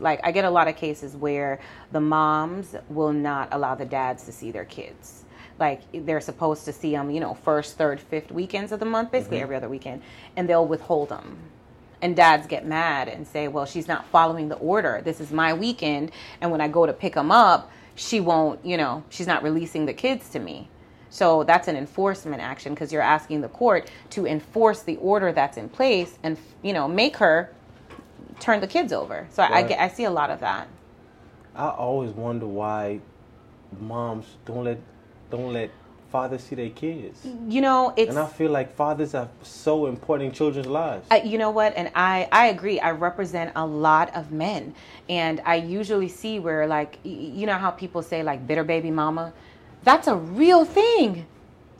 [0.00, 1.60] Like I get a lot of cases where
[1.92, 5.24] the moms will not allow the dads to see their kids.
[5.58, 9.10] Like they're supposed to see them, you know, first, third, fifth weekends of the month,
[9.10, 9.44] basically mm-hmm.
[9.44, 10.02] every other weekend,
[10.36, 11.38] and they'll withhold them.
[12.02, 15.00] And dads get mad and say, "Well, she's not following the order.
[15.02, 18.76] This is my weekend, and when I go to pick them up, she won't, you
[18.76, 20.68] know, she's not releasing the kids to me."
[21.08, 25.56] So that's an enforcement action because you're asking the court to enforce the order that's
[25.56, 27.50] in place and you know make her
[28.40, 29.26] turn the kids over.
[29.30, 30.68] So I, I get I see a lot of that.
[31.54, 33.00] I always wonder why
[33.80, 34.78] moms don't let
[35.30, 35.70] don't let
[36.10, 37.26] fathers see their kids.
[37.48, 41.06] You know, it's And I feel like fathers are so important in children's lives.
[41.10, 44.74] I, you know what and I, I agree i represent a lot of men
[45.08, 49.32] and i usually see where like you know how people say like bitter baby mama
[49.84, 51.26] that's a real thing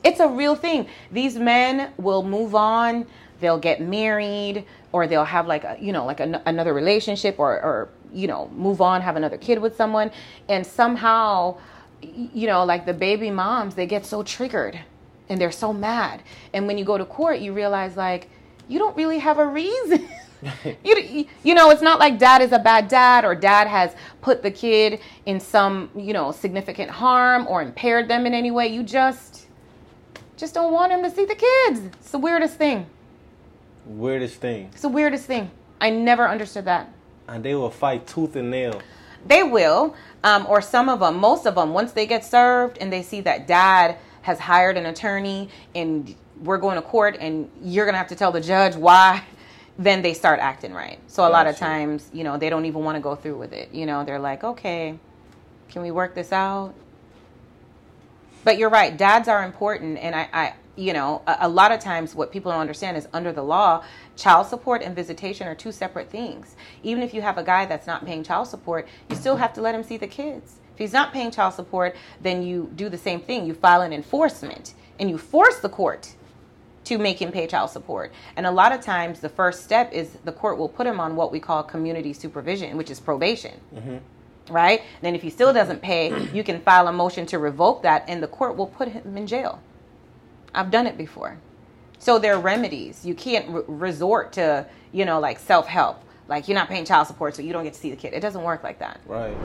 [0.03, 3.05] it's a real thing these men will move on
[3.39, 7.51] they'll get married or they'll have like a you know like an, another relationship or
[7.51, 10.11] or you know move on have another kid with someone.
[10.49, 11.57] And somehow
[12.01, 14.79] you know like the baby moms they get so triggered
[15.29, 16.23] and they're so mad.
[16.53, 18.29] And when you go to court you realize like
[18.67, 20.07] you don't really have a reason.
[20.83, 24.43] You, you know it's not like dad is a bad dad or dad has put
[24.43, 28.67] the kid in some you know significant harm or impaired them in any way.
[28.67, 29.47] You just
[30.37, 31.79] just don't want him to see the kids.
[31.99, 32.85] It's the weirdest thing
[33.87, 34.69] Weirdest thing.
[34.73, 35.49] it's the weirdest thing
[35.79, 36.89] i never understood that
[37.27, 38.81] And they will fight tooth and nail.
[39.25, 42.91] they will um, or some of them most of them once they get served and
[42.91, 46.13] they see that dad has hired an attorney and
[46.43, 49.23] we're going to court and you're going to have to tell the judge why
[49.79, 51.65] then they start acting right so a lot of Gotcha.
[51.65, 54.19] times you know they don't even want to go through with it you know they're
[54.19, 54.97] like okay
[55.69, 56.73] can we work this out
[58.43, 61.79] but you're right dads are important and i, I you know a, a lot of
[61.79, 63.83] times what people don't understand is under the law
[64.15, 67.87] child support and visitation are two separate things even if you have a guy that's
[67.87, 70.93] not paying child support you still have to let him see the kids if he's
[70.93, 75.09] not paying child support then you do the same thing you file an enforcement and
[75.09, 76.15] you force the court
[76.87, 78.13] to make him pay child support.
[78.37, 81.17] And a lot of times, the first step is the court will put him on
[81.17, 83.59] what we call community supervision, which is probation.
[83.75, 84.53] Mm-hmm.
[84.53, 84.81] Right?
[85.01, 88.23] Then, if he still doesn't pay, you can file a motion to revoke that, and
[88.23, 89.61] the court will put him in jail.
[90.53, 91.37] I've done it before.
[91.99, 93.05] So there are remedies.
[93.05, 96.03] You can't re- resort to, you know, like self help.
[96.27, 98.13] Like you're not paying child support, so you don't get to see the kid.
[98.13, 98.99] It doesn't work like that.
[99.05, 99.35] Right.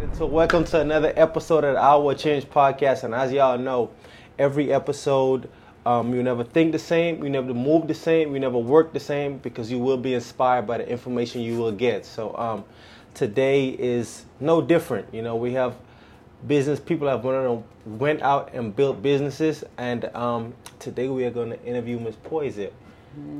[0.00, 3.04] Into welcome to another episode of the Hour Change podcast.
[3.04, 3.90] And as y'all know,
[4.38, 5.50] every episode
[5.86, 9.00] um, you never think the same, you never move the same, you never work the
[9.00, 12.04] same because you will be inspired by the information you will get.
[12.04, 12.64] So um,
[13.14, 15.12] today is no different.
[15.12, 15.74] You know, we have
[16.46, 21.30] business people have went out, went out and built businesses, and um, today we are
[21.30, 22.70] going to interview Miss Poyser.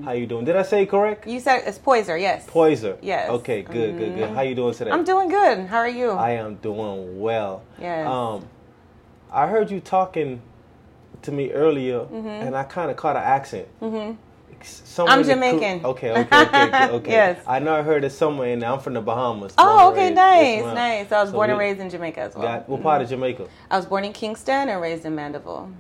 [0.05, 0.45] How you doing?
[0.45, 1.29] Did I say it correct?
[1.29, 2.45] You said it's Poyser, yes.
[2.47, 2.99] Poyser.
[3.03, 3.31] Yes.
[3.31, 4.31] Okay, good, good, good.
[4.31, 4.91] How you doing today?
[4.91, 5.67] I'm doing good.
[5.67, 6.11] How are you?
[6.11, 7.63] I am doing well.
[7.81, 8.05] Yes.
[8.07, 8.49] Um,
[9.31, 10.43] I heard you talking
[11.23, 12.27] to me earlier, Mm-hmm.
[12.27, 13.69] and I kind of caught an accent.
[13.81, 14.17] Mm-hmm.
[14.99, 15.85] I'm Jamaican.
[15.85, 16.89] Okay, okay, okay, okay.
[16.91, 17.11] okay.
[17.11, 17.43] Yes.
[17.47, 18.71] I know I heard it somewhere in there.
[18.71, 19.55] I'm from the Bahamas.
[19.57, 21.13] Oh, okay, nice, nice.
[21.13, 22.45] I was So born and raised in Jamaica as well.
[22.45, 23.49] Got, what part of Jamaica?
[23.71, 25.73] I was born in Kingston and raised in Mandeville.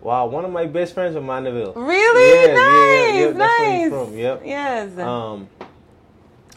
[0.00, 1.72] Wow, one of my best friends from Mandeville.
[1.74, 2.48] Really?
[2.48, 3.80] Yeah, nice, yeah, that's where nice.
[3.80, 4.42] he's from, yep.
[4.44, 4.98] Yes.
[4.98, 5.48] Um,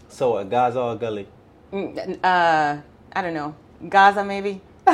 [0.09, 1.27] so uh, Gaza or Gully?
[1.71, 2.81] Mm, uh,
[3.13, 3.55] I don't know.
[3.87, 4.61] Gaza, maybe.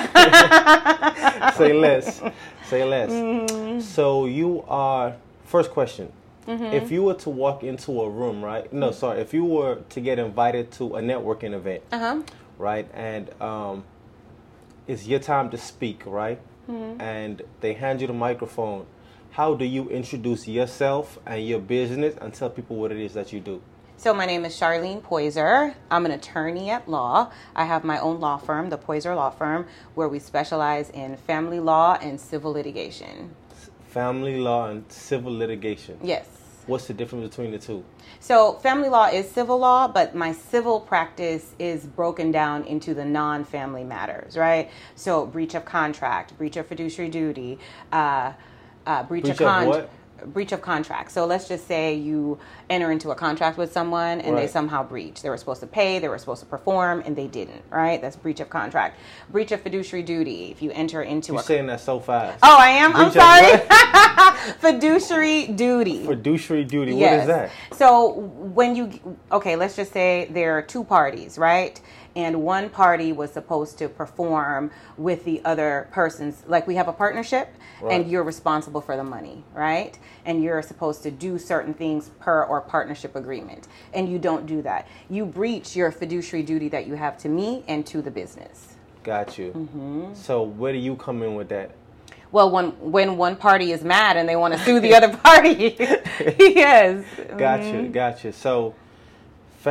[1.56, 2.22] Say less.
[2.68, 3.10] Say less.
[3.10, 3.80] Mm-hmm.
[3.80, 5.16] So you are.
[5.46, 6.12] First question.
[6.48, 8.72] If you were to walk into a room, right?
[8.74, 9.22] No, sorry.
[9.22, 12.22] If you were to get invited to a networking event, Uh huh.
[12.58, 13.84] right, and um,
[14.88, 16.40] it's your time to speak, right?
[16.70, 17.02] Mm-hmm.
[17.02, 18.86] And they hand you the microphone.
[19.32, 23.34] How do you introduce yourself and your business and tell people what it is that
[23.34, 23.62] you do?
[23.98, 25.74] So my name is Sharlene Poyser.
[25.90, 27.32] I'm an attorney at law.
[27.56, 29.66] I have my own law firm, the Poyser Law Firm,
[29.96, 33.34] where we specialize in family law and civil litigation.
[33.88, 36.00] Family law and civil litigation.
[36.04, 36.28] Yes.
[36.66, 37.84] What's the difference between the two?
[38.20, 43.04] So, family law is civil law, but my civil practice is broken down into the
[43.04, 44.72] non family matters, right?
[44.96, 47.60] So, breach of contract, breach of fiduciary duty,
[47.92, 48.34] uh,
[48.86, 49.90] uh, breach, Breach of, of what?
[50.26, 51.12] Breach of contract.
[51.12, 52.38] So, let's just say you
[52.70, 55.22] enter into a contract with someone and they somehow breach.
[55.22, 58.02] They were supposed to pay, they were supposed to perform, and they didn't, right?
[58.02, 58.98] That's breach of contract.
[59.30, 61.44] Breach of fiduciary duty, if you enter into You're a.
[61.44, 62.40] saying that so fast.
[62.44, 62.96] Oh, I am?
[62.96, 64.54] I'm sorry.
[64.60, 66.06] fiduciary duty.
[66.06, 66.96] Fiduciary duty.
[66.96, 67.12] Yes.
[67.12, 67.78] What is that?
[67.78, 71.80] So when you okay, let's just say there are two parties, right?
[72.16, 76.94] And one party was supposed to perform with the other person's like we have a
[76.94, 77.50] partnership
[77.82, 77.94] Right.
[78.00, 79.98] and you're responsible for the money, right?
[80.26, 84.62] and you're supposed to do certain things per or partnership agreement, and you don't do
[84.62, 84.88] that.
[85.10, 88.76] You breach your fiduciary duty that you have to me and to the business.
[89.04, 89.52] Got you.
[89.52, 90.14] Mm-hmm.
[90.14, 91.72] So where do you come in with that?
[92.32, 95.76] Well, when when one party is mad and they want to sue the other party,
[96.40, 97.04] yes.
[97.38, 97.92] Gotcha, Mm-hmm.
[97.92, 98.32] gotcha.
[98.32, 98.76] So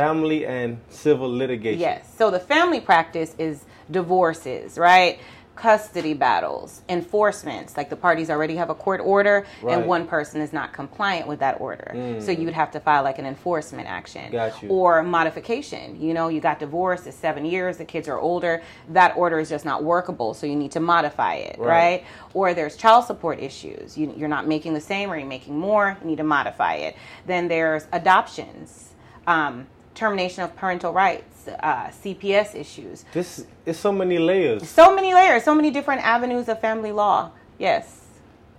[0.03, 1.79] family and civil litigation.
[1.79, 2.11] Yes.
[2.17, 5.19] So the family practice is divorces, right?
[5.55, 9.77] Custody battles, enforcements, like the parties already have a court order Right.
[9.77, 12.17] and one person is not compliant with that order.
[12.21, 14.31] So you would have to file like an enforcement action.
[14.31, 14.69] Got you.
[14.69, 16.01] Or modification.
[16.01, 19.47] You know, you got divorced, it's seven years, the kids are older, that order is
[19.47, 21.67] just not workable, so you need to modify it, Right.
[21.67, 22.03] right?
[22.33, 23.95] Or there's child support issues.
[23.95, 26.95] You, you're not making the same or you're making more, you need to modify it.
[27.27, 28.89] Then there's adoptions,
[29.27, 33.05] um, termination of parental rights, uh, CPS issues.
[33.13, 34.67] This is so many layers.
[34.67, 37.31] So many layers, so many different avenues of family law.
[37.59, 38.01] Yes.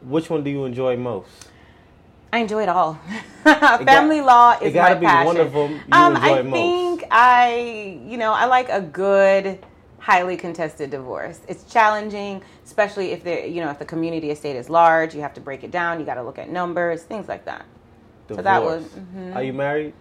[0.03, 1.29] Which one do you enjoy most?
[2.33, 2.95] I enjoy it all.
[3.45, 5.27] Family law it is my be passion.
[5.27, 6.53] one of 'em you um, enjoy I most.
[6.53, 9.65] think I, you know, I like a good,
[9.99, 11.41] highly contested divorce.
[11.47, 15.15] It's challenging, especially if the, you know, if the community estate is large.
[15.15, 16.01] You have to break it down.
[16.01, 17.67] You got to look at numbers, things like that.
[18.27, 18.39] Divorce.
[18.39, 19.37] So that was- mm-hmm.
[19.37, 19.95] Are you married?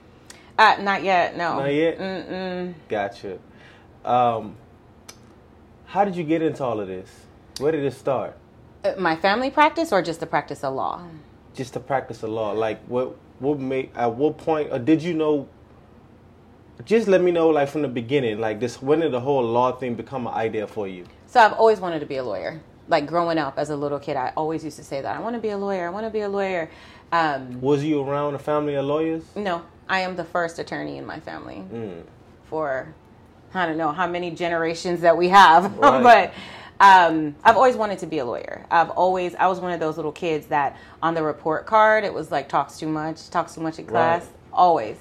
[0.57, 1.35] Uh, not yet.
[1.35, 1.59] No.
[1.59, 1.97] Not yet?
[1.99, 2.73] Mm-mm.
[2.87, 3.39] Gotcha.
[4.05, 4.55] Um,
[5.85, 7.09] how did you get into all of this?
[7.59, 8.37] Where did it start?
[8.83, 11.01] Uh, My family practice or just the practice of law?
[11.55, 12.51] Just to practice the law.
[12.51, 13.15] Like what?
[13.39, 13.89] What made?
[13.95, 14.69] At what point?
[14.71, 15.47] Or did you know?
[16.85, 18.81] Just let me know, like from the beginning, like this.
[18.81, 21.05] When did the whole law thing become an idea for you?
[21.27, 22.61] So I've always wanted to be a lawyer.
[22.89, 25.35] Like growing up as a little kid, I always used to say that I want
[25.35, 25.87] to be a lawyer.
[25.87, 26.69] I want to be a lawyer.
[27.11, 29.23] Um, Was you around a family of lawyers?
[29.35, 32.03] no, I am the first attorney in my family Mm.
[32.45, 32.93] for
[33.53, 36.01] I don't know how many generations that we have, Right.
[36.01, 36.33] but
[36.79, 38.65] um, I've always wanted to be a lawyer.
[38.71, 42.13] I've always I was one of those little kids that on the report card it
[42.13, 44.23] was like talks too much, talks too much in class.
[44.23, 44.31] Right.
[44.53, 44.97] Always.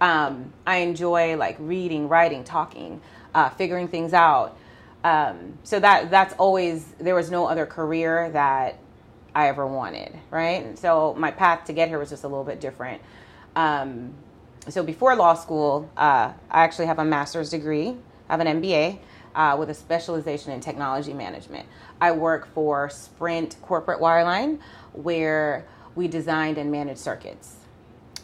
[0.00, 3.00] Um, I enjoy like reading, writing, talking,
[3.34, 4.56] uh, figuring things out.
[5.02, 8.78] Um, so that that's always there was no other career that
[9.34, 10.64] I ever wanted, right?
[10.64, 13.00] And so my path to get here was just a little bit different.
[13.56, 14.12] Um,
[14.68, 17.96] so before law school, uh, I actually have a master's degree.
[18.28, 18.98] I have an MBA
[19.34, 21.66] uh, with a specialization in technology management.
[22.00, 24.60] I work for Sprint Corporate Wireline,
[24.92, 27.56] where we designed and managed circuits.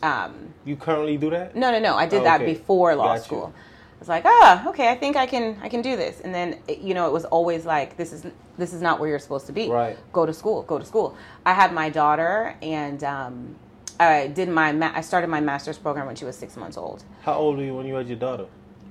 [0.03, 1.55] Um, You currently do that?
[1.55, 1.95] no, no, no.
[1.95, 3.23] I did Oh, that before law Got you.
[3.23, 3.53] school.
[3.55, 6.21] I was like, ah, okay, I think I can, I can do this.
[6.21, 8.25] And then, you know, it was always like, this is,
[8.57, 9.69] this is not where you're supposed to be.
[9.69, 9.99] Right.
[10.15, 10.63] Go to school.
[10.63, 11.17] Go to school.
[11.45, 13.57] I had my daughter, and um,
[14.01, 17.05] I did my, ma- I started my master's program when she was six months old.
[17.23, 18.47] How old were you when you had your daughter?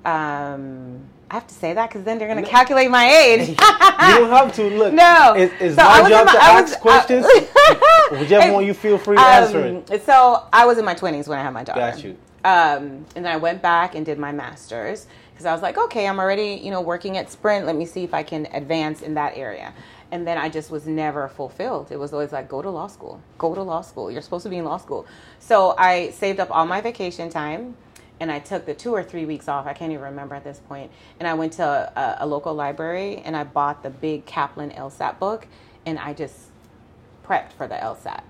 [0.05, 0.99] Um,
[1.31, 3.49] I have to say that because then they're going to calculate my age.
[3.99, 4.93] You don't have to look.
[4.93, 5.33] No.
[5.37, 7.25] It's, it's So my job my- to I was- ask questions.
[8.11, 9.91] Whichever one you feel free to answer it.
[9.91, 11.79] Um, so I was in my 20s when I had my daughter.
[11.81, 12.11] Got you.
[12.45, 16.07] Um, and then I went back and did my master's because I was like, okay,
[16.07, 17.65] I'm already, you know, working at Sprint.
[17.65, 19.73] Let me see if I can advance in that area.
[20.11, 21.91] And then I just was never fulfilled.
[21.91, 24.09] It was always like, go to law school, go to law school.
[24.09, 25.05] You're supposed to be in law school.
[25.39, 27.75] So I saved up all my vacation time
[28.19, 29.67] and I took the two or three weeks off.
[29.67, 30.91] I can't even remember at this point.
[31.19, 35.19] And I went to a, a local library and I bought the big Kaplan LSAT
[35.19, 35.47] book
[35.85, 36.35] and I just
[37.23, 38.21] prepped for the LSAT.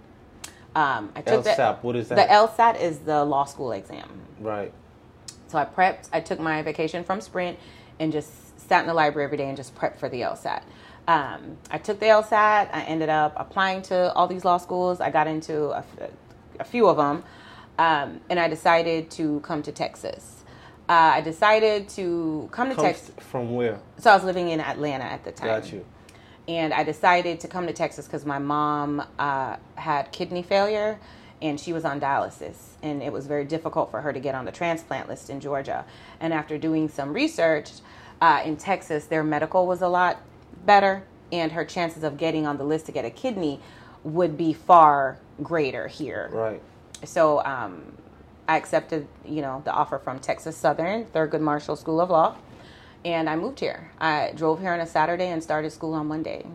[0.76, 2.16] Um, I took the- LSAT, what is that?
[2.16, 2.34] The?
[2.34, 4.22] LSAT is the law school exam.
[4.40, 4.72] Right.
[5.48, 6.10] So I prepped.
[6.14, 7.58] I took my vacation from Sprint
[8.00, 10.62] and just sat in the library every day and just prepped for the LSAT.
[11.09, 12.69] Um, I took the LSAT.
[12.71, 15.01] I ended up applying to all these law schools.
[15.01, 15.71] I got into
[16.59, 17.23] a few of them,
[17.80, 20.44] um, and I decided to come to Texas.
[20.87, 23.11] Uh, I decided to come to Texas.
[23.18, 23.80] from where?
[23.97, 25.83] So I was living in Atlanta at the time Got you.
[26.47, 30.99] and I decided to come to Texas because my mom uh, had kidney failure
[31.42, 34.45] and she was on dialysis, and it was very difficult for her to get on
[34.45, 35.85] the transplant list in Georgia.
[36.19, 37.71] And after doing some research
[38.21, 40.21] uh, in Texas, their medical was a lot
[40.66, 43.59] better, and her chances of getting on the list to get a kidney
[44.04, 46.61] would be far greater here Right.
[47.04, 47.94] so um,
[48.47, 52.35] I accepted, you know, the offer from Texas Southern Thurgood Marshall School of Law,
[53.06, 53.92] and I moved here.
[53.99, 56.45] I drove here on a Saturday and started school on Monday.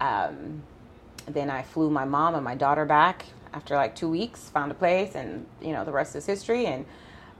[0.00, 0.62] Um,
[1.26, 4.74] then I flew my mom and my daughter back after like two weeks, found a
[4.74, 6.66] place, and you know the rest is history.
[6.66, 6.86] And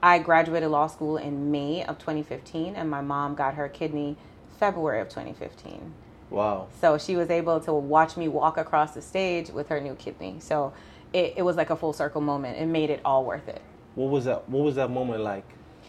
[0.03, 4.17] I graduated law school in May of 2015, and my mom got her kidney
[4.57, 5.93] February of 2015.
[6.31, 6.69] Wow.
[6.81, 10.37] So she was able to watch me walk across the stage with her new kidney.
[10.41, 10.73] So
[11.13, 12.59] it, it was like a full circle moment.
[12.59, 13.63] It made it all worth it.
[13.95, 14.49] What was that?
[14.49, 15.45] What was that moment like?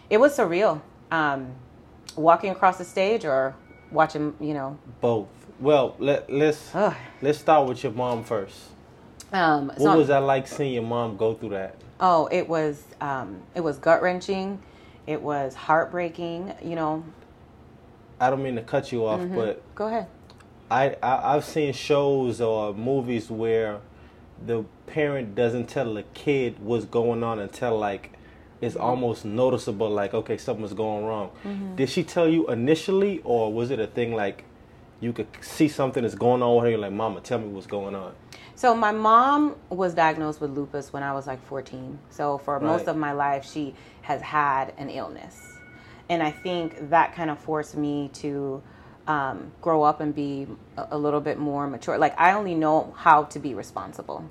[0.10, 0.82] It was surreal.
[1.12, 1.54] Um,
[2.16, 3.56] walking across the stage or
[3.92, 4.78] watching, you know.
[5.02, 5.28] Both.
[5.60, 6.94] Well, let let's Ugh.
[7.22, 8.56] let's start with your mom first.
[9.34, 11.76] Um, so What I'm- was that like seeing your mom go through that?
[12.00, 14.62] Oh, it was um, it was gut wrenching.
[15.08, 16.54] It was heartbreaking.
[16.64, 17.04] You know.
[18.20, 19.24] I don't mean to cut you Mm-hmm.
[19.24, 20.08] off, but Go ahead.
[20.70, 23.80] I, I I've seen shows or movies where
[24.46, 28.14] the parent doesn't tell the kid what's going on until like
[28.60, 28.84] it's Mm-hmm.
[28.86, 31.30] almost noticeable like okay something's going wrong.
[31.76, 34.44] Did she tell you initially or was it a thing like
[35.00, 37.68] you could see something that's going on with her you're like mama tell me what's
[37.68, 38.14] going on.
[38.56, 42.00] So my mom was diagnosed with lupus when I was like 14.
[42.10, 45.47] So for most of my life, she has had an illness,
[46.10, 48.62] and I think that kind of forced me to
[49.08, 50.48] um, grow up and be
[50.78, 51.98] a, a little bit more mature.
[51.98, 54.30] Like I only know how to be responsible.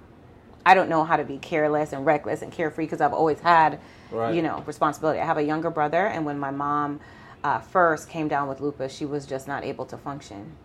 [0.64, 3.78] I don't know how to be careless and reckless and carefree because I've always had,
[4.10, 4.34] Right.
[4.34, 5.20] you know, responsibility.
[5.20, 7.00] I have a younger brother, and when my mom
[7.44, 10.56] uh, first came down with lupus, she was just not able to function.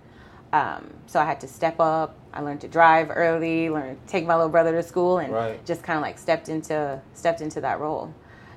[0.54, 2.18] Um, so I had to step up.
[2.34, 5.64] I learned to drive early, learned to take my little brother to school, and Right.
[5.66, 8.14] just kind of like stepped into stepped into that role.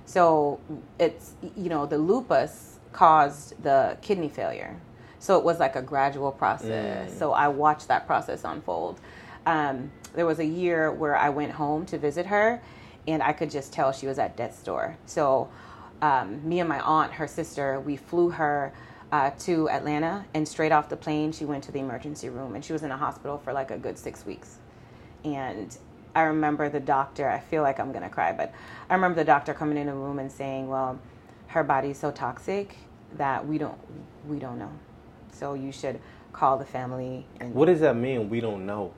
[0.07, 0.61] So
[0.99, 4.77] it's you know the lupus caused the kidney failure,
[5.19, 7.11] so it was like a gradual process.
[7.19, 9.01] So I watched that process unfold.
[9.47, 12.63] Um, there was a year where I went home to visit her,
[13.07, 14.97] and I could just tell she was at death's door.
[15.07, 15.49] So
[16.03, 18.73] um, me and my aunt, her sister, we flew her
[19.11, 22.65] uh, to Atlanta, and straight off the plane, she went to the emergency room, and
[22.65, 24.59] she was in a hospital for like a good six weeks.
[25.25, 25.77] And
[26.15, 27.29] I remember the doctor.
[27.29, 28.53] I feel like I'm gonna cry, but
[28.89, 30.99] I remember the doctor coming in the room and saying, "Well,
[31.49, 32.77] her body's so toxic
[33.17, 33.79] that we don't
[34.29, 34.71] we don't know.
[35.33, 36.01] So you should
[36.33, 38.31] call the family." And What does that mean?
[38.31, 38.93] We don't know.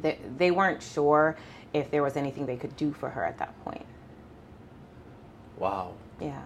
[0.00, 1.36] they, they weren't sure
[1.74, 3.84] if there was anything they could do for her at that point.
[5.58, 5.94] Wow.
[6.20, 6.40] Yeah.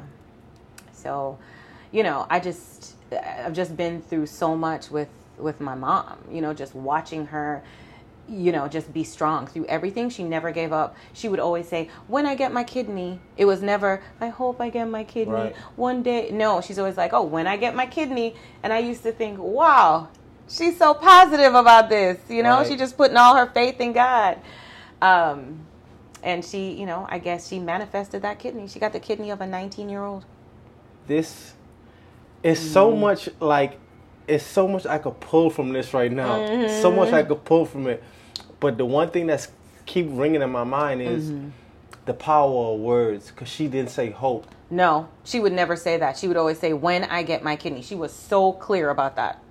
[0.92, 1.38] So,
[1.90, 5.08] you know, I just I've just been through so much with
[5.38, 7.62] with my mom, you know, just watching her
[8.29, 10.09] you know, just be strong through everything.
[10.09, 10.95] She never gave up.
[11.12, 14.71] She would always say, "When I get my kidney." It was never, "I hope I
[14.71, 15.57] get my kidney Right.
[15.76, 19.02] one day." No, she's always like, "Oh, when I get my kidney." And I used
[19.02, 20.09] to think, "Wow,
[20.49, 22.67] she's so positive about this." You know, Right.
[22.67, 24.38] she just putting all her faith in God.
[25.02, 25.67] Um,
[26.23, 28.69] and she, you know, I guess she manifested that kidney.
[28.69, 30.25] She got the kidney of a 19 year old.
[31.09, 31.55] this
[32.45, 33.00] is so Mm-hmm.
[33.00, 33.79] much like
[34.29, 36.45] it's so much I could pull from this right now.
[36.69, 36.97] So Mm-hmm.
[36.97, 38.02] much I could pull from it.
[38.62, 39.49] But the one thing that's
[39.87, 41.49] keep ringing in my mind is Mm-hmm.
[42.07, 44.47] the power of words because she didn't say hope.
[44.71, 46.16] No, she would never say that.
[46.16, 47.83] She would always say, when I get my kidney.
[47.83, 49.42] She was so clear about that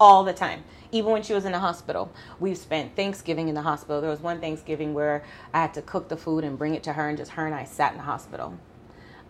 [0.00, 0.64] all the time.
[0.92, 4.00] Even when she was in the hospital, we've spent Thanksgiving in the hospital.
[4.00, 6.94] There was one Thanksgiving where I had to cook the food and bring it to
[6.94, 8.58] her, and just her and I sat in the hospital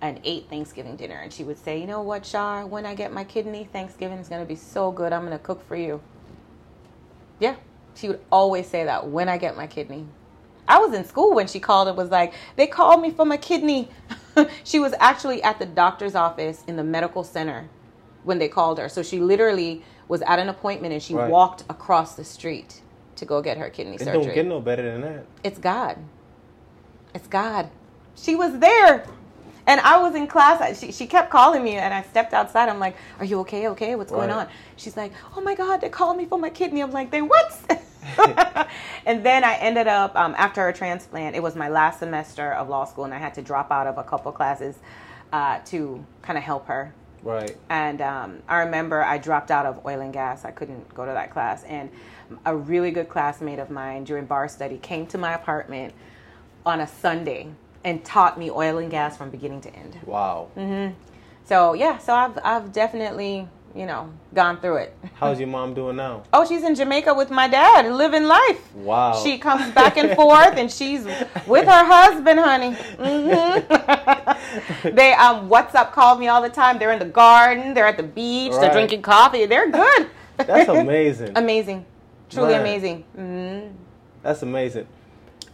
[0.00, 1.16] and ate Thanksgiving dinner.
[1.16, 4.28] And she would say, You know what, Shar, when I get my kidney, Thanksgiving is
[4.28, 5.12] going to be so good.
[5.12, 6.00] I'm going to cook for you.
[7.40, 7.56] Yeah,
[7.98, 10.06] she would always say that when I get my kidney.
[10.68, 13.38] I was in school when she called and was like, they called me for my
[13.38, 13.88] kidney.
[14.64, 17.68] she was actually at the doctor's office in the medical center
[18.22, 18.88] when they called her.
[18.88, 21.30] So she literally was at an appointment and she Right.
[21.30, 22.82] walked across the street
[23.16, 24.24] to go get her kidney It surgery.
[24.26, 25.24] don't get no better than that.
[25.42, 25.96] It's God.
[27.14, 27.70] It's God.
[28.14, 29.06] She was there.
[29.66, 30.78] And I was in class.
[30.80, 32.70] She, she kept calling me, and I stepped outside.
[32.70, 33.68] I'm like, Are you okay?
[33.68, 33.96] Okay?
[33.96, 34.48] What's going on?
[34.76, 36.80] She's like, Oh my God, they called me for my kidney.
[36.80, 37.52] I'm like, They what?
[39.06, 42.68] and then I ended up, um, after her transplant, it was my last semester of
[42.68, 44.76] law school, and I had to drop out of a couple classes
[45.32, 47.56] uh, to kind of help her Right.
[47.68, 50.44] and um, I remember I dropped out of oil and gas.
[50.44, 51.64] I couldn't go to that class.
[51.64, 51.90] And
[52.44, 55.94] a really good classmate of mine during bar study came to my apartment
[56.64, 57.48] on a Sunday
[57.84, 59.98] and taught me oil and gas from beginning to end.
[60.04, 60.48] Wow.
[60.56, 60.94] Mm-hmm.
[61.44, 64.96] So yeah, so I've I've definitely you know gone through it.
[65.14, 66.22] How's your mom doing now?
[66.32, 68.74] Oh, she's in Jamaica with my dad, living life.
[68.74, 69.14] Wow.
[69.22, 71.04] She comes back and forth, and she's
[71.46, 72.72] with her husband, honey.
[72.72, 73.58] hmm
[74.94, 76.78] they um WhatsApp call me all the time.
[76.78, 77.74] They're in the garden.
[77.74, 78.52] They're at the beach.
[78.52, 79.46] They're drinking coffee.
[79.46, 80.08] They're good.
[80.36, 81.32] That's amazing.
[81.36, 81.84] amazing,
[82.30, 82.60] truly Man.
[82.60, 83.02] amazing.
[83.14, 83.68] hmm
[84.22, 84.86] That's amazing.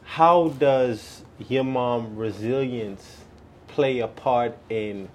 [0.02, 3.24] How does your mom resilience
[3.68, 5.08] play a part in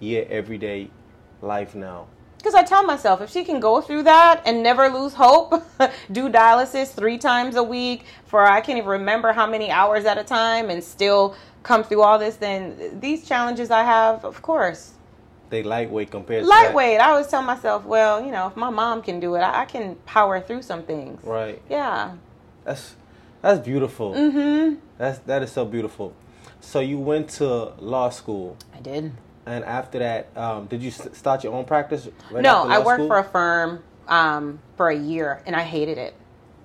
[0.00, 0.90] your everyday
[1.40, 2.06] life now?
[2.44, 5.64] Because I tell myself if she can go through that and never lose hope,
[6.12, 10.18] do dialysis three times a week for I can't even remember how many hours at
[10.18, 14.92] a time, and still come through all this, then these challenges I have, of course,
[15.48, 16.64] They lightweight compared to that.
[16.64, 17.00] lightweight.
[17.00, 19.64] I always tell myself, well, you know, if my mom can do it, I, I
[19.64, 21.24] can power through some things.
[21.24, 21.62] Right.
[21.70, 22.16] Yeah.
[22.64, 22.94] That's
[23.40, 24.12] that's beautiful.
[24.12, 24.80] Mm-hmm.
[24.98, 26.14] That's that is so beautiful.
[26.60, 29.12] So you went to law school, I did.
[29.46, 32.08] And after that, um, did you start your own practice?
[32.30, 33.08] right no, I worked school?
[33.08, 36.14] for a firm um, for a year, and I hated it.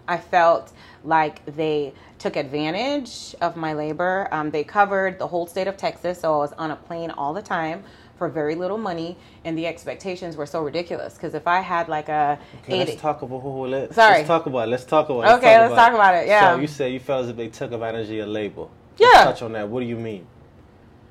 [0.07, 0.71] I felt
[1.03, 4.27] like they took advantage of my labor.
[4.31, 7.33] Um, they covered the whole state of Texas, so I was on a plane all
[7.33, 7.83] the time
[8.17, 11.13] for very little money, and the expectations were so ridiculous.
[11.13, 13.41] Because if I had like a Okay, 80, let's talk about.
[13.43, 14.15] oh, Let's, Sorry.
[14.15, 14.67] let's talk about.
[14.67, 14.71] It.
[14.71, 15.21] Let's talk about.
[15.25, 15.37] It.
[15.37, 16.55] Okay, let's talk about it, yeah.
[16.55, 18.67] So you said you felt as if they took advantage of your labor.
[18.97, 19.07] Yeah.
[19.07, 19.69] Let's touch on that.
[19.69, 20.27] What do you mean?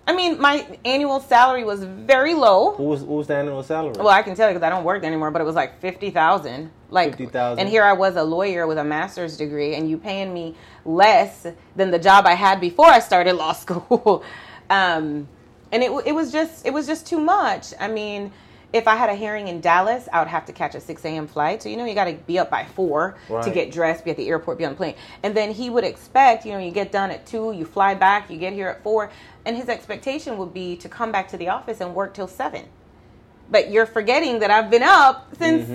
[0.08, 2.70] I mean, my annual salary was very low.
[2.70, 3.92] What was what was the annual salary?
[3.98, 6.10] Well, I can tell you because I don't work anymore, but it was like fifty
[6.10, 6.70] thousand.
[6.90, 7.58] Like, 50,000.
[7.58, 10.54] and here I was a lawyer with a master's degree, and you paying me
[10.86, 11.46] less
[11.76, 14.24] than the job I had before I started law school.
[14.70, 15.28] um,
[15.70, 17.74] and it it was just it was just too much.
[17.78, 18.32] I mean,
[18.72, 21.26] if I had a hearing in Dallas, I would have to catch a six a.m.
[21.26, 21.62] flight.
[21.62, 24.16] So you know, you got to be up by four to get dressed, be at
[24.16, 26.92] the airport, be on the plane, and then he would expect you know you get
[26.92, 29.10] done at two, you fly back, you get here at four,
[29.46, 32.66] and his expectation would be to come back to the office and work till seven
[33.50, 35.68] but you're forgetting that I've been up since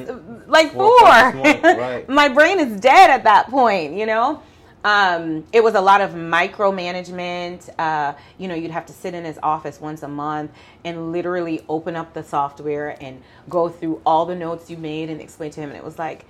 [0.47, 0.79] like Mm-hmm.
[0.81, 2.09] O'clock this morning, right.
[2.09, 4.41] My brain is dead at that point, you know.
[4.83, 7.69] Um, it was a lot of micromanagement.
[7.79, 10.51] Uh, you know, you'd have to sit in his office once a month
[10.83, 15.21] and literally open up the software and go through all the notes you made and
[15.21, 15.69] explain to him.
[15.69, 16.25] And it was like,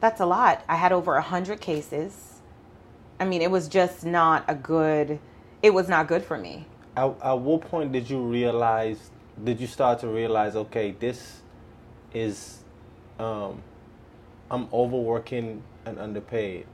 [0.00, 0.62] that's a lot.
[0.68, 2.40] I had over a hundred cases.
[3.18, 5.18] I mean, it was just not a good.
[5.62, 6.66] It was not good for me.
[6.96, 9.10] At, at what point did you realize?
[9.42, 10.56] Did you start to realize?
[10.56, 11.40] Okay, this
[12.12, 12.58] is,
[13.18, 13.62] um,
[14.50, 16.66] I'm overworking and underpaid.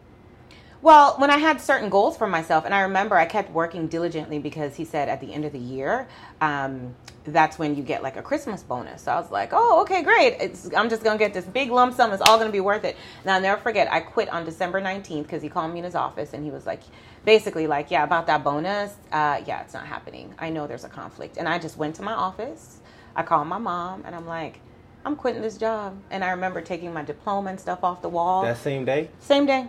[0.86, 4.38] Well, when I had certain goals for myself, and I remember I kept working diligently
[4.38, 6.06] because he said at the end of the year,
[6.40, 9.02] um, that's when you get like a Christmas bonus.
[9.02, 10.36] So I was like, oh, okay, great.
[10.38, 12.12] It's, I'm just going to get this big lump sum.
[12.12, 12.96] It's all going to be worth it.
[13.22, 15.96] And I'll never forget, I quit on December 19th because he called me in his
[15.96, 16.82] office and he was like,
[17.24, 18.94] basically, like, yeah, about that bonus.
[19.10, 20.36] Uh, yeah, it's not happening.
[20.38, 21.36] I know there's a conflict.
[21.36, 22.78] And I just went to my office.
[23.16, 24.60] I called my mom and I'm like,
[25.04, 25.98] I'm quitting this job.
[26.12, 28.42] And I remember taking my diploma and stuff off the wall.
[28.42, 29.10] That same day.
[29.18, 29.66] Same day.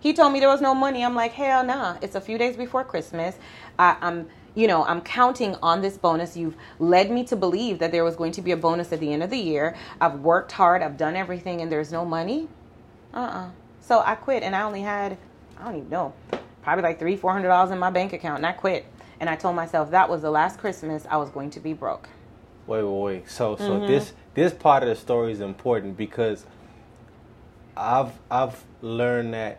[0.00, 1.04] He told me there was no money.
[1.04, 1.96] I'm like, hell nah.
[2.02, 3.36] It's a few days before Christmas.
[3.78, 6.36] I, I'm, you know, I'm counting on this bonus.
[6.36, 9.12] You've led me to believe that there was going to be a bonus at the
[9.12, 9.74] end of the year.
[10.00, 10.82] I've worked hard.
[10.82, 12.48] I've done everything, and there's no money.
[13.14, 13.50] Uh-uh.
[13.80, 15.16] So I quit, and I only had,
[15.58, 16.12] I don't even know,
[16.62, 18.84] probably like three, four hundred dollars in my bank account, and I quit.
[19.18, 22.08] And I told myself that was the last Christmas I was going to be broke.
[22.66, 23.30] Wait, wait, wait.
[23.30, 23.86] So, so Mm-hmm.
[23.86, 26.44] this this part of the story is important because
[27.76, 29.58] I've I've learned that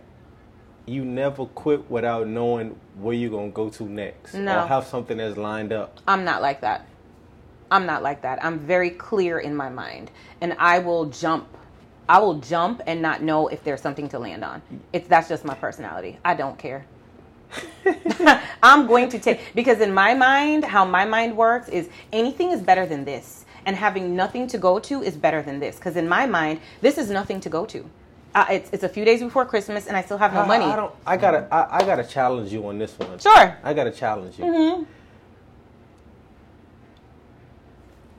[0.87, 4.63] you never quit without knowing where you're gonna go to next, No.
[4.63, 5.99] or have something that's lined up.
[6.07, 6.85] I'm not like that.
[7.69, 8.43] I'm not like that.
[8.43, 11.47] I'm very clear in my mind, and I will jump.
[12.07, 14.61] I will jump and not know if there's something to land on.
[14.93, 16.17] It's that's just my personality.
[16.23, 16.85] I don't care.
[18.63, 22.61] I'm going to take because in my mind, how my mind works is anything is
[22.61, 25.75] better than this, and having nothing to go to is better than this.
[25.75, 27.89] Because in my mind, this is nothing to go to.
[28.37, 30.65] Uh, it's it's a few days before Christmas, and I still have no I, money.
[30.65, 30.93] I don't.
[31.07, 31.47] I gotta.
[31.51, 33.17] I, I gotta challenge you on this one.
[33.17, 33.57] Sure.
[33.63, 34.45] I gotta challenge you.
[34.45, 34.83] Mm-hmm.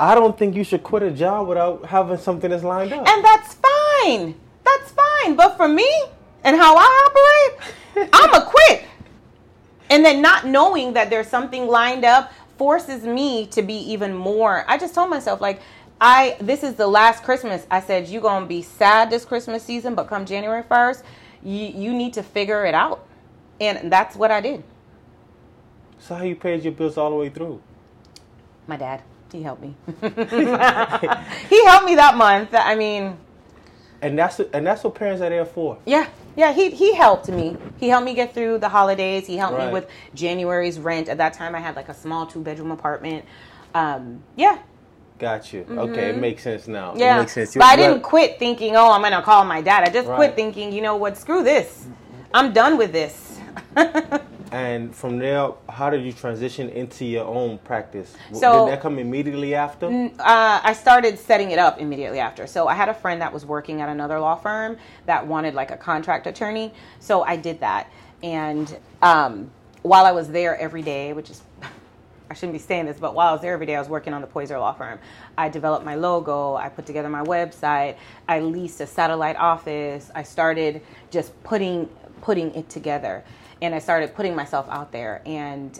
[0.00, 3.06] I don't think you should quit a job without having something that's lined up.
[3.06, 4.34] And that's fine.
[4.64, 5.36] That's fine.
[5.36, 5.88] But for me
[6.42, 8.86] and how I operate, I'm a quit.
[9.88, 14.64] And then not knowing that there's something lined up forces me to be even more.
[14.66, 15.60] I just told myself like
[16.00, 17.66] I this is the last Christmas.
[17.70, 21.02] I said you going to be sad this Christmas season, but come January 1st,
[21.42, 23.04] you you need to figure it out.
[23.60, 24.62] And that's what I did.
[25.98, 27.60] so how you paid your bills all the way through?
[28.68, 29.74] My dad, he helped me.
[30.00, 32.50] he helped me that month.
[32.52, 33.16] I mean,
[34.00, 35.78] And that's and that's what parents are there for.
[35.84, 36.06] Yeah,
[36.36, 37.56] yeah, he he helped me.
[37.78, 39.26] He helped me get through the holidays.
[39.26, 41.08] He helped me with January's rent.
[41.08, 43.24] At that time, I had like a small two bedroom apartment.
[43.74, 44.58] Um, yeah,
[45.18, 45.66] Got you.
[45.68, 46.90] Okay, it makes sense now.
[46.90, 47.00] Mm-hmm.
[47.00, 47.16] yeah.
[47.16, 47.54] It makes sense.
[47.54, 49.82] But I didn't quit thinking, oh, I'm gonna call my dad.
[49.82, 50.16] I just Right.
[50.16, 51.16] quit thinking, you know what?
[51.16, 51.86] Screw this.
[52.32, 53.38] I'm done with this.
[54.50, 58.14] And from there, how did you transition into your own practice?
[58.32, 59.86] So- did that come immediately after?
[59.86, 62.46] uh, I started setting it up immediately after.
[62.46, 65.70] So I had a friend that was working at another law firm that wanted like
[65.70, 66.72] a contract attorney.
[67.00, 67.90] So I did that.
[68.22, 69.50] And um,
[69.82, 71.42] while I was there every day, which is,
[72.30, 74.12] I shouldn't be saying this, but while I was there every day, I was working
[74.12, 74.98] on the Poyser Law Firm.
[75.36, 76.56] I developed my logo.
[76.56, 77.96] I put together my website.
[78.28, 80.10] I leased a satellite office.
[80.14, 81.88] I started just putting
[82.20, 83.24] putting it together,
[83.62, 85.22] and I started putting myself out there.
[85.24, 85.78] And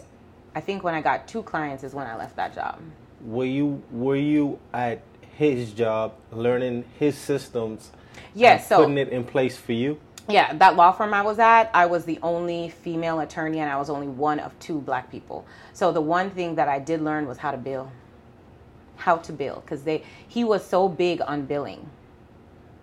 [0.55, 2.79] I think when I got two clients is when I left that job.
[3.21, 5.01] Were you were you at
[5.37, 7.91] his job learning his systems?
[8.33, 9.99] Yes, and so- putting it in place for you.
[10.29, 13.77] Yeah, that law firm I was at, I was the only female attorney and I
[13.77, 15.43] was only one of two black people.
[15.73, 17.91] So the one thing that I did learn was how to bill.
[18.95, 21.89] How to bill cuz they he was so big on billing.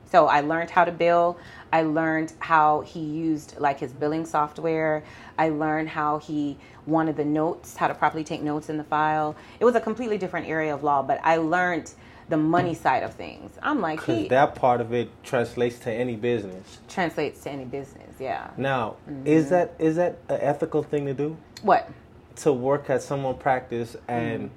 [0.07, 1.37] So I learned how to bill.
[1.73, 5.05] I learned how he used like his billing software.
[5.39, 9.37] I learned how he wanted the notes, how to properly take notes in the file.
[9.61, 11.93] It was a completely different area of law, but I learned
[12.29, 13.53] the money side of things.
[13.63, 16.79] I'm like, Because that part of it translates to any business.
[16.89, 18.15] translates to any business.
[18.19, 18.51] Yeah.
[18.57, 19.27] Now, Mm-hmm.
[19.27, 21.37] is that is that an ethical thing to do?
[21.63, 21.89] What?
[22.37, 24.51] To work at someone practice and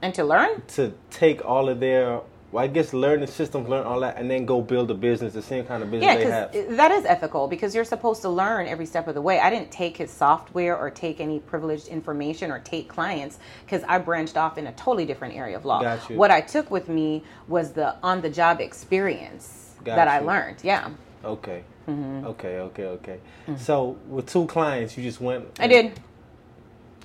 [0.00, 0.62] And to learn?
[0.68, 2.20] to take all of their,
[2.52, 5.32] well, I guess, learn the systems, learn all that, and then go build a business,
[5.32, 6.18] the same kind of business Yeah,
[6.50, 6.76] they have.
[6.76, 9.40] that is ethical because you're supposed to learn every step of the way.
[9.40, 13.98] I didn't take his software or take any privileged information or take clients because I
[13.98, 15.80] branched off in a totally different area of law.
[15.80, 16.16] Got you.
[16.16, 20.58] What I took with me was the on the job experience Got that I learned.
[20.62, 20.90] Yeah,
[21.24, 21.64] Okay.
[21.88, 22.26] Mm-hmm.
[22.26, 23.20] Okay, okay, okay.
[23.56, 25.46] So with two clients, you just went.
[25.58, 25.98] I did.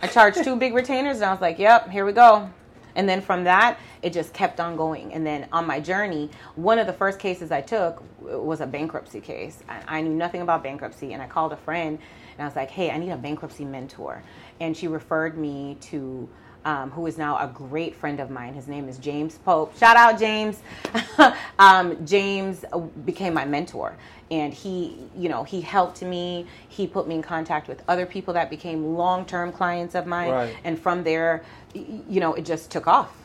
[0.01, 2.49] I charged two big retainers and I was like, yep, here we go.
[2.97, 5.13] And then from that, it just kept on going.
[5.13, 9.21] And then on my journey, one of the first cases I took was a bankruptcy
[9.21, 9.59] case.
[9.69, 11.99] I knew nothing about bankruptcy, and I called a friend
[12.37, 14.21] and I was like, hey, I need a bankruptcy mentor.
[14.59, 16.29] And she referred me to
[16.67, 18.53] um, who is now a great friend of mine.
[18.53, 19.75] His name is James Pope.
[19.77, 20.61] Shout out, James.
[21.59, 22.65] um, James
[23.05, 23.95] became my mentor.
[24.29, 26.45] And he, you know, he helped me.
[26.67, 30.29] He put me in contact with other people that became long-term clients of mine.
[30.29, 30.57] Right.
[30.65, 33.15] And from there, you know, it just took off.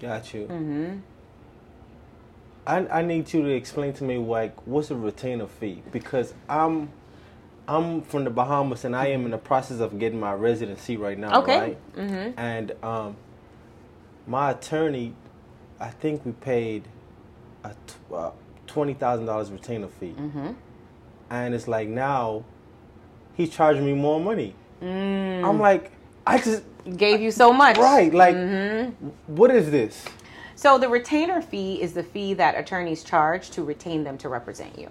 [0.00, 0.44] Got you.
[0.46, 0.96] Mm-hmm.
[2.66, 6.90] I I need you to explain to me like what's a retainer fee because I'm
[7.68, 11.18] I'm from the Bahamas and I am in the process of getting my residency right
[11.18, 11.40] now.
[11.42, 11.58] Okay.
[11.58, 11.96] Right.
[11.96, 12.38] Mm-hmm.
[12.38, 13.16] And um,
[14.26, 15.14] my attorney,
[15.80, 16.84] I think we paid
[17.64, 17.74] a
[18.12, 18.30] uh,
[18.66, 20.52] twenty thousand dollars retainer fee, mm-hmm.
[21.30, 22.44] and it's like now
[23.34, 24.54] he's charging me more money.
[24.82, 25.44] Mm.
[25.48, 25.92] I'm like,
[26.26, 26.64] I just
[26.96, 27.78] Gave you so much.
[27.78, 29.08] right like Mm-hmm.
[29.28, 30.04] what is this?
[30.56, 34.76] So the retainer fee is the fee that attorneys charge to retain them to represent
[34.78, 34.88] you.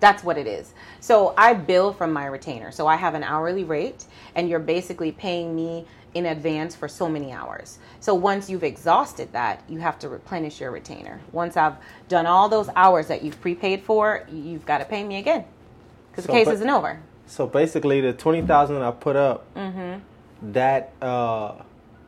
[0.00, 0.72] That's what it is.
[1.00, 2.72] So I bill from my retainer.
[2.72, 7.08] So I have an hourly rate, and you're basically paying me in advance for so
[7.08, 7.78] many hours.
[8.00, 11.20] So once you've exhausted that, you have to replenish your retainer.
[11.32, 11.76] Once I've
[12.08, 15.44] done all those hours that you've prepaid for, you've got to pay me again
[16.10, 16.98] because So, the case but- isn't over.
[17.26, 20.00] So basically, the twenty thousand I put up, Mm-hmm.
[20.52, 21.52] that uh,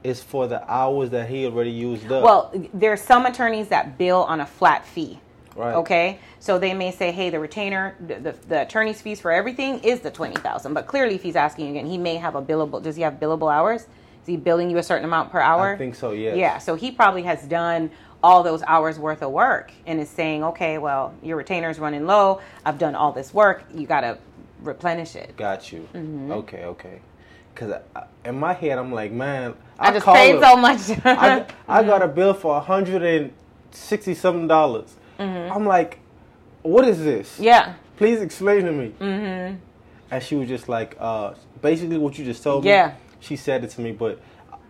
[0.02, 2.24] is for the hours that he already used up.
[2.24, 5.20] Well, there are some attorneys that bill on a flat fee.
[5.54, 5.74] Right.
[5.76, 6.18] Okay.
[6.40, 10.00] So they may say, "Hey, the retainer, the, the, the attorney's fees for everything is
[10.00, 10.74] the twenty thousand.
[10.74, 12.82] But clearly, if he's asking again, he may have a billable.
[12.82, 13.82] Does he have billable hours?
[13.82, 15.74] Is he billing you a certain amount per hour?
[15.74, 16.12] I think so.
[16.12, 16.36] Yes.
[16.36, 16.58] Yeah.
[16.58, 17.90] So he probably has done
[18.22, 22.40] all those hours worth of work and is saying, "Okay, well, your retainer's running low.
[22.64, 23.64] I've done all this work.
[23.74, 24.18] You got to
[24.62, 25.88] replenish it." Got you.
[25.94, 26.32] Mm-hmm.
[26.32, 26.64] Okay.
[26.64, 27.00] Okay.
[27.54, 27.82] Because
[28.24, 30.42] in my head, I'm like, man, I, just call paid him.
[30.42, 30.80] so much.
[31.04, 33.32] I, I got a bill for hundred and
[33.72, 34.96] sixty something dollars.
[35.18, 35.98] I'm like,
[36.62, 37.34] what is this?
[37.34, 37.44] Mm-hmm.
[37.44, 37.74] yeah.
[37.96, 38.94] Please explain to me.
[39.00, 39.56] Mm-hmm.
[40.10, 42.70] And she was just like, uh, basically what you just told me.
[42.70, 42.94] Yeah.
[43.20, 44.20] She said it to me, but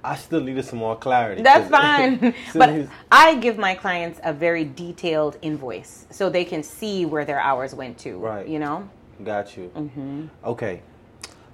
[0.05, 1.42] I still needed some more clarity.
[1.42, 2.35] That's fine.
[2.55, 7.40] But I give my clients a very detailed invoice so they can see where their
[7.40, 8.18] hours went to.
[8.18, 8.46] Right.
[8.46, 8.88] You know?
[9.24, 9.70] Got you.
[9.74, 10.26] Mm-hmm.
[10.44, 10.83] Okay,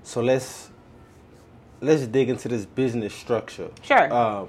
[0.03, 0.71] so let's
[1.81, 3.71] let's dig into this business structure.
[3.83, 4.13] Sure.
[4.13, 4.49] Um,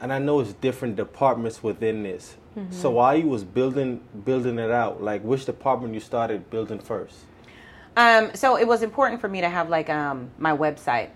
[0.00, 2.36] and I know it's different departments within this.
[2.58, 2.72] Mm-hmm.
[2.72, 7.16] So while you was building building it out, like which department you started building first?
[7.96, 11.10] Um, so it was important for me to have like um, my website.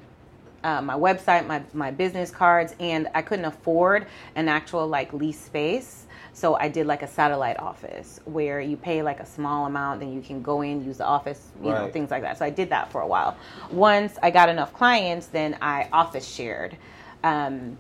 [0.65, 5.41] Uh, my website, my, my business cards, and I couldn't afford an actual like lease
[5.41, 6.07] space.
[6.35, 10.13] So I did like a satellite office where you pay like a small amount, then
[10.13, 12.39] you can go in, use the office, you know, things like that.
[12.39, 13.37] So I did that for a while.
[13.73, 16.77] Once I got enough clients, then I office shared.
[17.25, 17.77] Um,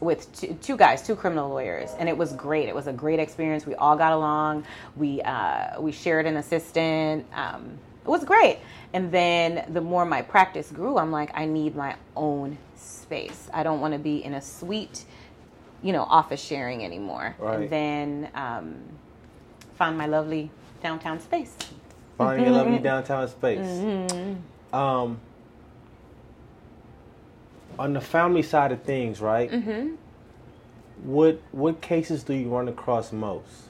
[0.00, 2.68] with two, two guys, two criminal lawyers, and it was great.
[2.68, 3.66] It was a great experience.
[3.66, 4.64] We all got along.
[4.96, 7.26] We uh, we shared an assistant.
[7.34, 8.58] Um, it was great.
[8.94, 13.50] And then the more my practice grew, I'm like, I need my own space.
[13.52, 15.04] I don't want to be in a suite,
[15.82, 17.36] you know, office sharing anymore.
[17.38, 17.60] Right.
[17.60, 18.76] And then um,
[19.74, 20.50] found my lovely
[20.82, 21.54] downtown space.
[22.16, 23.60] Find your lovely downtown space.
[23.60, 24.74] Mm-hmm.
[24.74, 25.20] Um,
[27.78, 29.50] on the family side of things, right?
[29.50, 29.94] Mm-hmm.
[31.04, 33.68] What what cases do you run across most?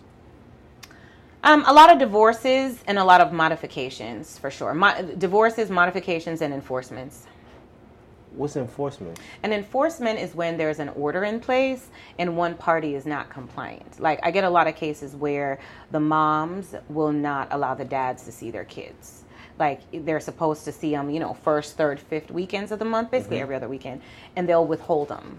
[1.44, 4.74] Um, a lot of divorces and a lot of modifications for sure.
[4.74, 7.26] Mo- divorces, modifications, and enforcements.
[8.32, 9.18] What's enforcement?
[9.42, 14.00] An enforcement is when there's an order in place and one party is not compliant.
[14.00, 15.58] Like I get a lot of cases where
[15.90, 19.24] the moms will not allow the dads to see their kids.
[19.58, 23.10] Like they're supposed to see them, you know, first, third, fifth weekends of the month,
[23.10, 23.42] basically mm-hmm.
[23.42, 24.02] every other weekend,
[24.36, 25.36] and they'll withhold them.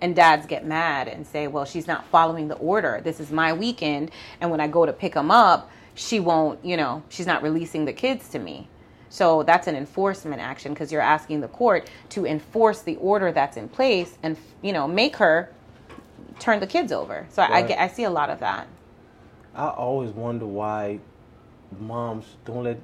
[0.00, 3.00] And dads get mad and say, well, she's not following the order.
[3.02, 4.12] This is my weekend.
[4.40, 7.84] And when I go to pick them up, she won't, you know, she's not releasing
[7.84, 8.68] the kids to me.
[9.10, 13.56] So that's an enforcement action because you're asking the court to enforce the order that's
[13.56, 15.50] in place and, you know, make her
[16.38, 17.26] turn the kids over.
[17.30, 17.50] So right.
[17.50, 18.68] I, get, I see a lot of that.
[19.54, 21.00] I always wonder why
[21.80, 22.78] moms don't let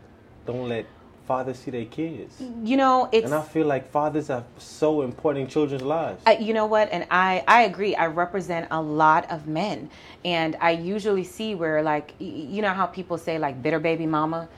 [0.47, 0.87] don't let
[1.27, 2.41] fathers see their kids.
[2.63, 6.23] You know, it's and I feel like fathers are so important in children's lives.
[6.27, 6.91] Uh, you know what?
[6.93, 7.95] And I I agree.
[7.95, 9.91] I represent a lot of men,
[10.25, 14.49] and I usually see where like you know how people say like bitter baby mama,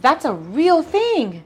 [0.00, 1.44] that's a real thing.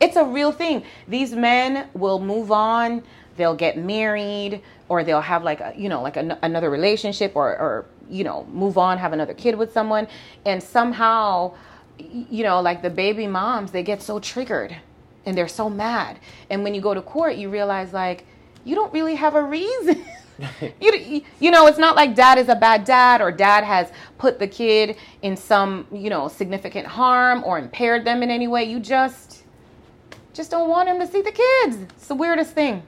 [0.00, 0.84] It's a real thing.
[1.08, 3.02] These men will move on.
[3.36, 7.50] They'll get married, or they'll have like a, you know like a, another relationship, or
[7.50, 10.08] or you know move on, have another kid with someone,
[10.44, 11.54] and somehow
[11.98, 14.76] you know, like the baby moms, they get so triggered
[15.24, 16.18] and they're so mad.
[16.50, 18.24] And when you go to court, you realize like
[18.64, 20.04] you don't really have a reason.
[20.80, 24.38] you, you know, it's not like dad is a bad dad or dad has put
[24.38, 28.64] the kid in some, you know, significant harm or impaired them in any way.
[28.64, 29.44] You just
[30.34, 31.78] just don't want him to see the kids.
[31.96, 32.82] It's the weirdest thing.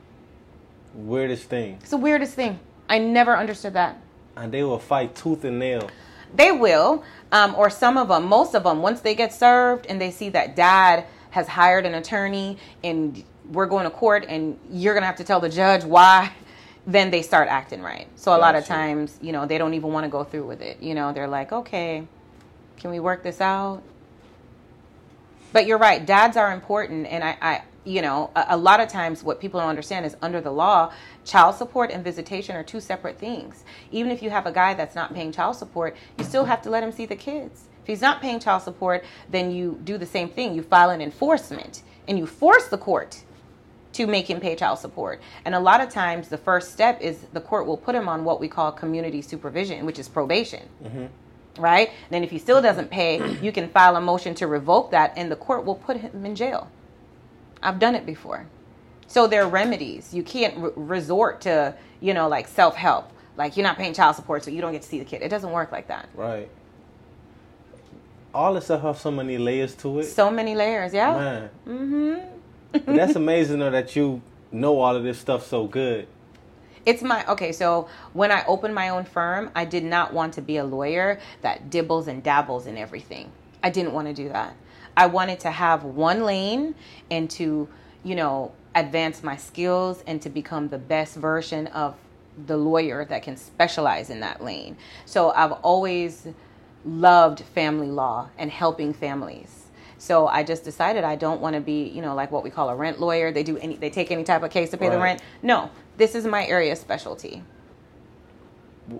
[0.94, 1.78] Weirdest thing.
[1.80, 2.58] It's the weirdest thing.
[2.88, 4.00] I never understood that.
[4.36, 5.88] And they will fight tooth and nail.
[6.34, 10.00] They will, um, or some of them, most of them, once they get served and
[10.00, 14.94] they see that dad has hired an attorney and we're going to court and you're
[14.94, 16.32] going to have to tell the judge why,
[16.86, 18.08] then they start acting right.
[18.16, 18.40] So a gotcha.
[18.40, 20.82] lot of times, you know, they don't even want to go through with it.
[20.82, 22.06] You know, they're like, okay,
[22.76, 23.82] can we work this out?
[25.52, 27.06] But you're right, dads are important.
[27.06, 30.14] And I, I you know, a, a lot of times what people don't understand is
[30.20, 30.92] under the law,
[31.24, 33.64] child support and visitation are two separate things.
[33.90, 36.70] Even if you have a guy that's not paying child support, you still have to
[36.70, 37.64] let him see the kids.
[37.82, 40.54] If he's not paying child support, then you do the same thing.
[40.54, 43.24] You file an enforcement and you force the court
[43.94, 45.22] to make him pay child support.
[45.46, 48.22] And a lot of times, the first step is the court will put him on
[48.22, 50.68] what we call community supervision, which is probation.
[50.84, 51.06] Mm-hmm.
[51.60, 51.90] Right?
[52.10, 55.32] Then, if he still doesn't pay, you can file a motion to revoke that, and
[55.32, 56.70] the court will put him in jail.
[57.62, 58.46] I've done it before.
[59.06, 60.12] So there are remedies.
[60.12, 63.10] You can't re- resort to, you know, like self help.
[63.36, 65.22] Like you're not paying child support, so you don't get to see the kid.
[65.22, 66.08] It doesn't work like that.
[66.14, 66.50] Right.
[68.34, 70.04] All this stuff has so many layers to it.
[70.04, 71.14] So many layers, yeah.
[71.14, 71.50] Man.
[71.66, 72.94] Mm-hmm.
[72.94, 74.20] that's amazing though that you
[74.52, 76.06] know all of this stuff so good.
[76.84, 77.52] It's my okay.
[77.52, 81.18] So when I opened my own firm, I did not want to be a lawyer
[81.42, 83.30] that dibbles and dabbles in everything.
[83.62, 84.54] I didn't want to do that.
[84.98, 86.74] I wanted to have one lane
[87.08, 87.68] and to,
[88.02, 91.94] you know, advance my skills and to become the best version of
[92.46, 94.76] the lawyer that can specialize in that lane.
[95.04, 96.26] So I've always
[96.84, 99.66] loved family law and helping families.
[99.98, 102.68] So I just decided I don't want to be, you know, like what we call
[102.68, 103.30] a rent lawyer.
[103.30, 104.94] They do any they take any type of case to pay right.
[104.96, 105.22] the rent.
[105.42, 107.44] No, this is my area of specialty.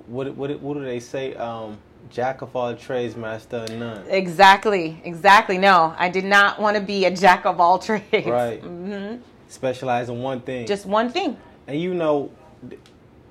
[0.07, 1.35] What what what do they say?
[1.35, 1.79] Um,
[2.11, 4.05] jack of all trades, master of none.
[4.09, 5.59] Exactly, exactly.
[5.59, 8.27] No, I did not want to be a jack of all trades.
[8.27, 8.63] Right.
[8.79, 9.23] Mm-hmm.
[9.49, 10.67] Specialize in one thing.
[10.67, 11.37] Just one thing.
[11.67, 12.31] And you know,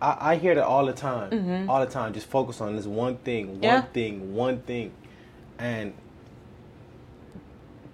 [0.02, 1.30] I, I hear that all the time.
[1.30, 1.70] Mm-hmm.
[1.70, 2.14] All the time.
[2.14, 3.82] Just focus on this one thing, one yeah.
[3.82, 4.92] thing, one thing.
[5.60, 5.94] And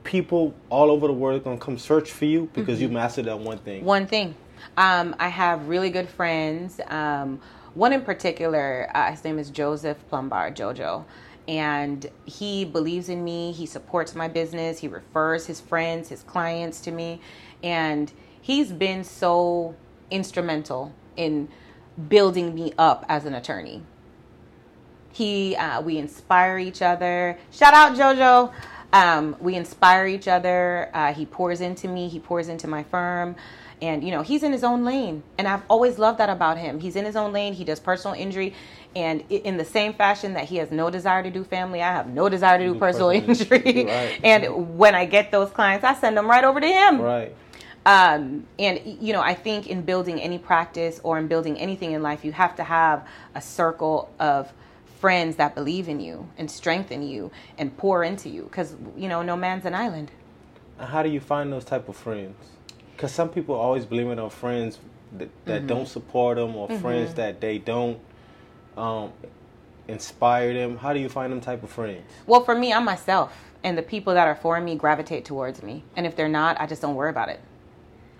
[0.03, 2.89] people all over the world are gonna come search for you because mm-hmm.
[2.89, 3.83] you mastered that one thing.
[3.83, 4.35] One thing.
[4.77, 6.79] Um, I have really good friends.
[6.87, 7.39] Um,
[7.73, 11.05] one in particular, uh, his name is Joseph Plumbar, Jojo.
[11.47, 13.51] And he believes in me.
[13.51, 14.79] He supports my business.
[14.79, 17.19] He refers his friends, his clients to me.
[17.61, 19.75] And he's been so
[20.09, 21.49] instrumental in
[22.07, 23.83] building me up as an attorney.
[25.11, 27.37] He, uh, we inspire each other.
[27.51, 28.53] Shout out JoJo.
[28.93, 30.89] Um, we inspire each other.
[30.93, 32.07] Uh, he pours into me.
[32.07, 33.35] He pours into my firm
[33.83, 35.21] and you know he's in his own lane.
[35.37, 36.79] And i've always loved that about him.
[36.79, 37.53] He's in his own lane.
[37.53, 38.55] He does personal injury.
[38.95, 42.07] And in the same fashion that he has no desire to do family i have
[42.07, 43.85] no desire to do, do personal, personal, injury.
[43.85, 44.19] right.
[44.23, 47.01] and when i get those clients i send them right over to him.
[47.01, 47.35] Right.
[47.85, 52.01] Um, and you know i think in building any practice or in building anything in
[52.01, 54.53] life you have to have a circle of
[55.03, 58.43] friends that believe in you and strengthen you and pour into you.
[58.43, 60.11] Because you know no man's an island.
[60.79, 62.52] How do you find those type of friends
[62.95, 64.79] because some people always blame it on friends
[65.17, 65.67] that, that mm-hmm.
[65.67, 66.81] don't support them or mm-hmm.
[66.81, 67.99] friends that they don't
[68.77, 69.11] um,
[69.87, 70.77] inspire them.
[70.77, 72.03] How do you find them type of friends?
[72.25, 75.83] Well, for me, I'm myself, and the people that are for me gravitate towards me.
[75.95, 77.39] And if they're not, I just don't worry about it.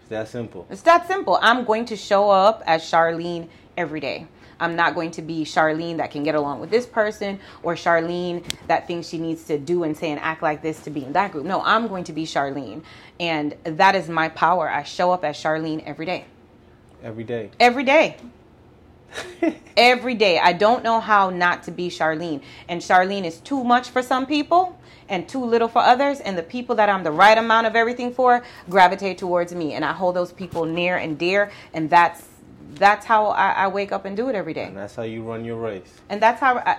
[0.01, 0.67] It's that simple.
[0.69, 1.39] It's that simple.
[1.41, 4.27] I'm going to show up as Sharlene every day.
[4.59, 8.43] I'm not going to be Sharlene that can get along with this person or Sharlene
[8.67, 11.13] that thinks she needs to do and say and act like this to be in
[11.13, 11.45] that group.
[11.45, 12.83] No, I'm going to be Sharlene.
[13.19, 14.69] And that is my power.
[14.69, 16.25] I show up as Sharlene every day.
[17.03, 17.51] Every day.
[17.59, 18.17] Every day.
[19.77, 20.39] every day.
[20.39, 22.41] I don't know how not to be Sharlene.
[22.67, 26.19] And Sharlene is too much for some people and too little for others.
[26.19, 29.73] And the people that I'm the right amount of everything for gravitate towards me.
[29.73, 31.51] And I hold those people near and dear.
[31.73, 32.27] And that's
[32.75, 34.65] that's how I, I wake up and do it every day.
[34.65, 36.01] And that's how you run your race.
[36.09, 36.77] And that's how I,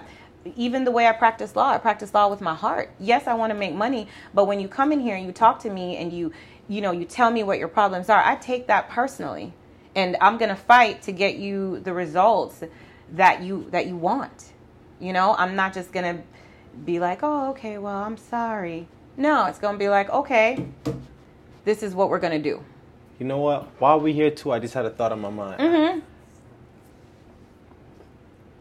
[0.57, 2.91] even the way I practice law, I practice law with my heart.
[2.99, 5.61] Yes, I want to make money, but when you come in here and you talk
[5.61, 6.33] to me and you
[6.69, 9.53] you know, you tell me what your problems are, I take that personally.
[9.95, 12.63] And I'm going to fight to get you the results
[13.13, 14.53] that you that you want.
[14.99, 16.23] You know, I'm not just going to
[16.85, 20.67] be like, "Oh, okay, well, I'm sorry." No, it's going to be like, "Okay,
[21.65, 22.65] this is what we're going to do."
[23.19, 23.69] You know what?
[23.79, 25.61] While we're here too, I just had a thought on my mind.
[25.61, 26.03] Mhm.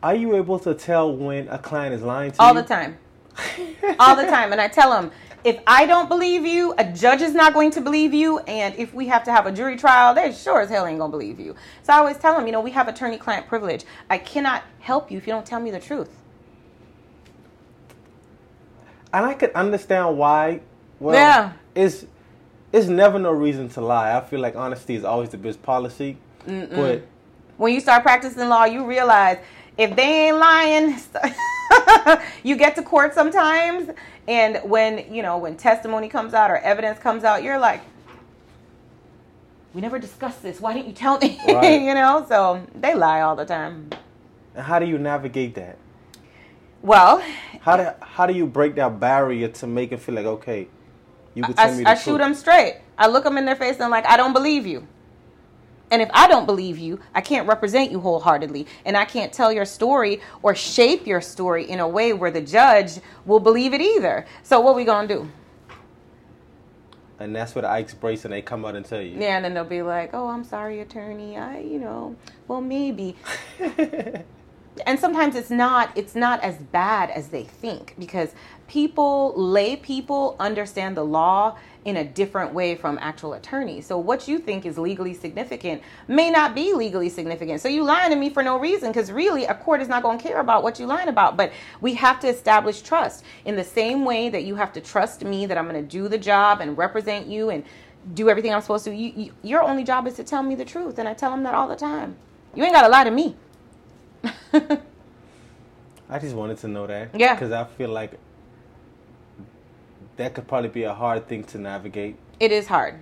[0.02, 2.58] Are you able to tell when a client is lying to All you?
[2.58, 2.98] All the time.
[4.00, 4.52] all the time.
[4.52, 5.12] And I tell them,
[5.44, 8.40] if I don't believe you, a judge is not going to believe you.
[8.40, 11.10] And if we have to have a jury trial, they sure as hell ain't going
[11.12, 11.56] to believe you.
[11.84, 13.86] So I always tell them, you know, we have attorney client privilege.
[14.10, 16.10] I cannot help you if you don't tell me the truth.
[19.16, 20.62] and I could understand why.
[21.00, 21.52] Well, Yeah.
[21.76, 22.06] it's
[22.74, 24.18] it's never no reason to lie.
[24.18, 26.18] I feel like honesty is always the best policy.
[26.46, 27.04] But
[27.58, 29.38] When you start practicing law, you realize
[29.78, 30.98] if they ain't lying,
[32.44, 33.90] you get to court sometimes.
[34.28, 37.82] And when, you know, when testimony comes out or evidence comes out, you're like,
[39.74, 40.60] we never discussed this.
[40.60, 41.40] Why didn't you tell me?
[41.48, 41.82] Right.
[41.82, 43.90] you know, so they lie all the time.
[44.58, 45.78] how do you navigate that?
[46.82, 47.24] Well,
[47.62, 50.68] How do how do you break that barrier to make it feel like okay,
[51.36, 52.04] you can tell me I, the I truth?
[52.04, 52.82] shoot them straight.
[52.98, 54.88] I look them in their face and I'm like, I don't believe you.
[55.92, 58.66] And if I don't believe you, I can't represent you wholeheartedly.
[58.86, 62.42] And I can't tell your story or shape your story in a way where the
[62.42, 64.26] judge will believe it either.
[64.42, 65.32] So what we going to do?
[67.20, 69.20] And that's where the Ike's brace and they come out and tell you.
[69.20, 71.38] Yeah, and then they'll be like, "Oh, I'm sorry, attorney.
[71.38, 72.16] I, you know,
[72.48, 73.16] well, maybe."
[74.86, 78.34] and sometimes it's not it's not as bad as they think because
[78.74, 81.56] people lay people understand the law
[81.86, 83.86] in a different way from actual attorneys.
[83.86, 87.62] So what you think is legally significant may not be legally significant.
[87.62, 90.18] So you lying to me for no reason because really a court is not going
[90.18, 91.38] to care about what you lying about.
[91.38, 93.24] But we have to establish trust.
[93.46, 96.08] In the same way that you have to trust me that i'm going to do
[96.08, 97.64] the job and represent you and
[98.16, 100.66] do everything i'm supposed to you, you, your only job is to tell me the
[100.66, 102.16] truth and i tell them that all the time.
[102.56, 103.36] You ain't got to lie to me.
[106.10, 107.12] I just wanted to know that.
[107.16, 107.36] Yeah.
[107.36, 108.20] Because I feel like
[110.18, 112.18] that could probably be a hard thing to navigate.
[112.40, 113.00] It is hard.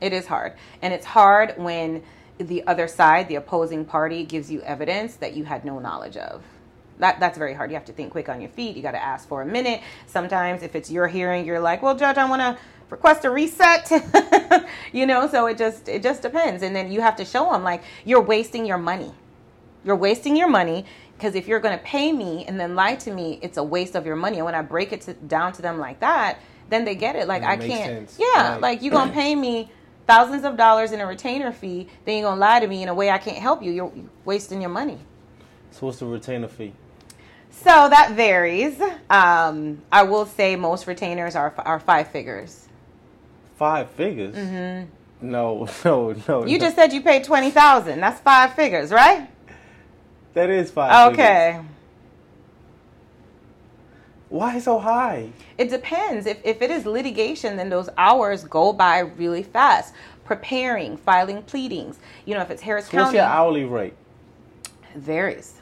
[0.00, 0.54] It is hard.
[0.82, 2.02] And it's hard when
[2.38, 6.42] the other side, the opposing party, gives you evidence that you had no knowledge of.
[6.98, 7.70] That, that's very hard.
[7.70, 8.76] You have to think quick on your feet.
[8.76, 9.82] You got to ask for a minute.
[10.06, 13.90] Sometimes, if it's your hearing, you're like, "Well, judge, I want to request a reset."
[14.92, 16.62] you know, so it just it just depends.
[16.62, 19.12] And then you have to show them like you're wasting your money.
[19.84, 23.10] You're wasting your money because if you're going to pay me and then lie to
[23.12, 24.36] me, it's a waste of your money.
[24.36, 27.26] And when I break it to, down to them like that, then they get it.
[27.28, 28.10] Like It I makes can't.
[28.10, 28.18] sense.
[28.18, 28.60] Yeah, Right.
[28.60, 29.70] like you're gonna pay me
[30.06, 32.94] thousands of dollars in a retainer fee, then you're gonna lie to me in a
[32.94, 33.72] way I can't help you.
[33.72, 33.92] You're
[34.24, 34.98] wasting your money.
[35.70, 36.72] So what's the retainer fee?
[37.50, 38.80] So that varies.
[39.08, 42.68] Um, I will say most retainers are are five figures.
[43.56, 44.34] Five figures?
[44.34, 45.30] Mm-hmm.
[45.30, 46.44] No, no, no.
[46.46, 46.64] You no.
[46.66, 48.00] just said you paid twenty thousand.
[48.00, 49.28] That's five figures, right?
[50.36, 51.26] That is five figures.
[51.26, 51.60] Okay.
[54.28, 55.30] Why so high?
[55.56, 56.26] It depends.
[56.26, 59.94] If, if it is litigation, then those hours go by really fast.
[60.24, 61.98] Preparing, filing pleadings.
[62.24, 63.94] You know, if it's Harris So what's County, your hourly rate?
[64.96, 65.54] varies.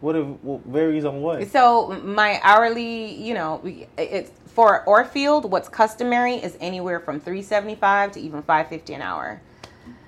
[0.00, 1.46] What, if, what varies on what?
[1.48, 3.62] So my hourly, you know,
[3.96, 5.48] it's for Orfield.
[5.48, 9.40] What's customary is anywhere from three seventy five to even five fifty an hour.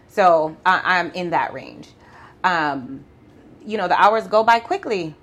[0.09, 1.89] So I, I'm in that range.
[2.43, 3.05] Um,
[3.67, 5.15] you know, the hours go by quickly.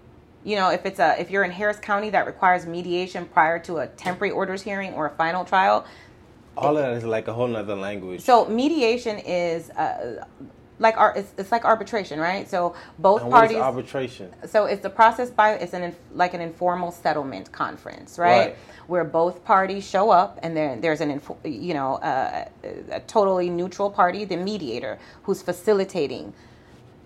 [0.43, 3.77] You know, if it's a if you're in Harris County that requires mediation prior to
[3.79, 5.85] a temporary orders hearing or a final trial,
[6.57, 8.21] All of that is like a whole nother language.
[8.21, 10.25] so mediation is uh,
[10.79, 12.49] like our it's, it's like arbitration, right?
[12.49, 13.57] So both parties.
[13.57, 14.33] is arbitration?
[14.47, 18.37] so it's the process by it's an like an informal settlement conference, right?
[18.47, 18.55] Right.
[18.87, 22.45] Where both parties show up, and then there's an you know uh,
[22.91, 26.33] a totally neutral party, the mediator, who's facilitating,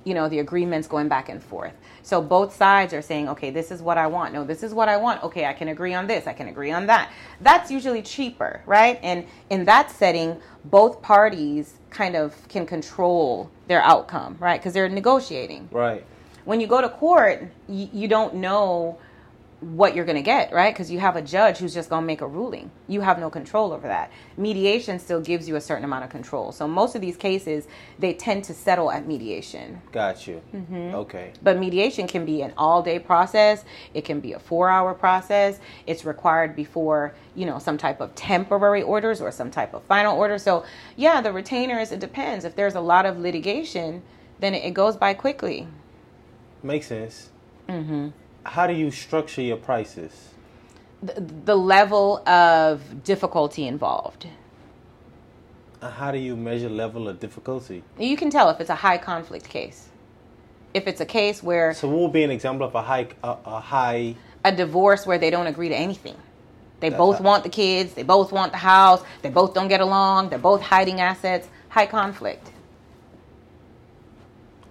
[0.06, 1.74] you know, the agreements going back and forth.
[2.04, 4.34] So both sides are saying, okay, this is what I want.
[4.34, 5.24] No, this is what I want.
[5.24, 6.28] Okay, I can agree on this.
[6.28, 7.12] I can agree on that.
[7.42, 9.00] That's usually cheaper, right?
[9.02, 14.60] And in that setting, both parties kind of can control their outcome, right?
[14.60, 16.06] Because they're negotiating Right.
[16.46, 19.00] when you go to court, you, you don't know
[19.74, 20.74] what you're going to get, right?
[20.74, 22.70] Because you have a judge who's just going to make a ruling.
[22.88, 24.12] You have no control over that.
[24.38, 26.52] Mediation still gives you a certain amount of control.
[26.52, 29.82] So most of these cases, they tend to settle at mediation.
[29.92, 30.42] Got you.
[30.72, 31.34] Okay.
[31.42, 33.66] But mediation can be an all day process.
[33.96, 35.60] It can be a four hour process.
[35.88, 40.16] It's required before, you know, some type of temporary orders or some type of final
[40.16, 40.38] order.
[40.38, 40.64] So,
[40.96, 42.46] yeah, the retainers, it depends.
[42.46, 44.04] If there's a lot of litigation,
[44.40, 45.68] then it it goes by quickly.
[46.62, 47.30] Makes sense.
[47.70, 48.10] Mm-hmm.
[48.46, 50.30] How do you structure your prices?
[51.02, 54.28] The, the level of difficulty involved.
[55.82, 57.84] Uh, how do you measure level of difficulty?
[58.00, 59.90] You can tell if it's a high conflict case.
[60.74, 63.38] If it's a case where So, what would be an example of a high, a,
[63.46, 64.16] a high?
[64.44, 66.16] a divorce where they don't agree to anything.
[66.80, 69.82] They That's both want the kids, they both want the house, they both don't get
[69.82, 72.52] along, they're both hiding assets, high conflict.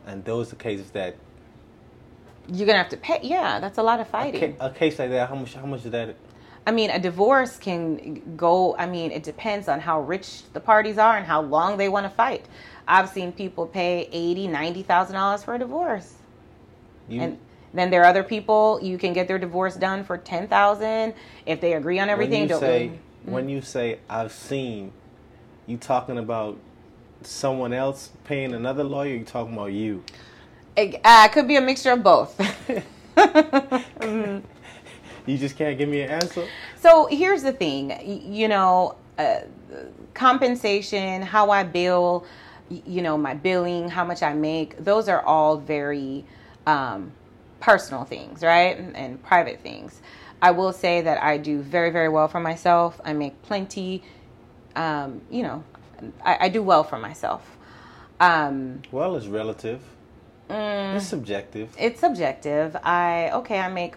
[0.07, 1.17] And those are cases that
[2.49, 3.21] You're gonna have to pay.
[3.23, 4.57] Yeah, that's a lot of a, fighting.
[4.57, 5.29] ca- a case like that.
[5.29, 5.55] How much?
[5.55, 6.15] How much is that?
[6.67, 8.77] I mean, a divorce can go.
[8.77, 12.05] I mean, it depends on how rich the parties are and how long they want
[12.05, 12.47] to fight.
[12.87, 16.15] I've seen people pay eighty, ninety thousand dollars for a divorce,
[17.09, 17.39] You, and
[17.73, 21.15] then there are other people you can get their divorce done for ten thousand
[21.47, 22.49] if they agree on everything.
[22.49, 23.33] When you say mm-hmm.
[23.33, 24.93] when you say I've seen,
[25.67, 26.59] you talking about
[27.23, 29.15] someone else paying another lawyer?
[29.15, 30.05] You talking about you?
[30.77, 32.41] It uh, could be a mixture of both.
[35.27, 36.47] You just can't give me an answer.
[36.77, 39.41] So here's the thing, you know, uh,
[40.13, 42.27] compensation, how I bill,
[42.69, 46.25] you know, my billing, how much I make, those are all very
[46.67, 47.13] um,
[47.61, 48.77] personal things, right?
[48.77, 50.03] And, and private things.
[50.43, 53.01] I will say that I do very, very well for myself.
[53.03, 54.03] I make plenty,
[54.77, 55.65] um, you know,
[56.23, 57.57] I, I do well for myself.
[58.21, 59.81] Um, Well, it's relative.
[60.51, 60.97] Mm.
[60.97, 61.75] It's subjective.
[61.79, 62.77] it's subjective.
[62.83, 63.95] I, okay, I make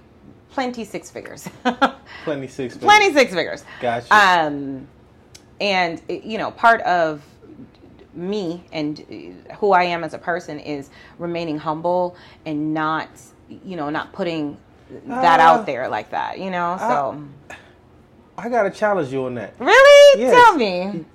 [0.51, 1.47] plenty six figures.
[2.23, 2.73] Plenty six.
[2.73, 2.87] figures.
[2.89, 3.63] plenty six figures.
[3.81, 4.13] Gotcha.
[4.15, 4.87] Um,
[5.61, 7.21] and you know, part of
[8.13, 8.99] me and
[9.49, 10.89] uh, who I am as a person is
[11.19, 13.09] remaining humble and not,
[13.49, 14.57] you know, not putting
[15.05, 16.39] that Uh, out there like that.
[16.39, 17.23] You know, so
[18.37, 19.53] I gotta challenge you on that.
[19.59, 20.33] really, Yes.
[20.33, 21.05] tell me.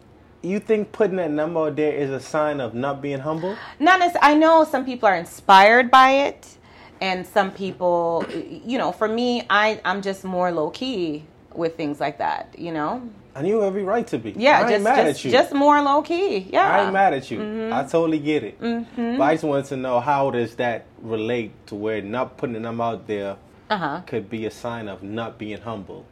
[0.43, 3.57] You think putting that number out there is a sign of not being humble?
[3.78, 6.57] Not necess- I know some people are inspired by it,
[7.01, 8.24] and some people,
[8.64, 11.24] you know, for me, I I'm just more low key
[11.55, 12.55] with things like that.
[12.59, 13.03] You know,
[13.36, 14.32] And you have every right to be.
[14.36, 15.30] yeah, I ain't just mad just, at you.
[15.30, 16.38] just more low key.
[16.51, 17.38] Yeah, I ain't mad at you.
[17.38, 17.72] Mm-hmm.
[17.72, 18.59] I totally get it.
[18.61, 22.80] But I just wanted to know how does that relate to where not putting them
[22.80, 23.36] out there
[23.70, 24.01] uh huh.
[24.07, 26.05] could be a sign of not being humble.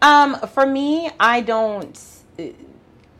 [0.00, 1.96] Um, for me, I don't,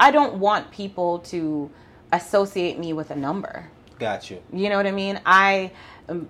[0.03, 1.71] I don't want people to
[2.13, 3.71] associate me with a number.
[4.01, 4.43] Got you.
[4.53, 5.21] You know what I mean?
[5.25, 5.71] I,
[6.09, 6.29] um,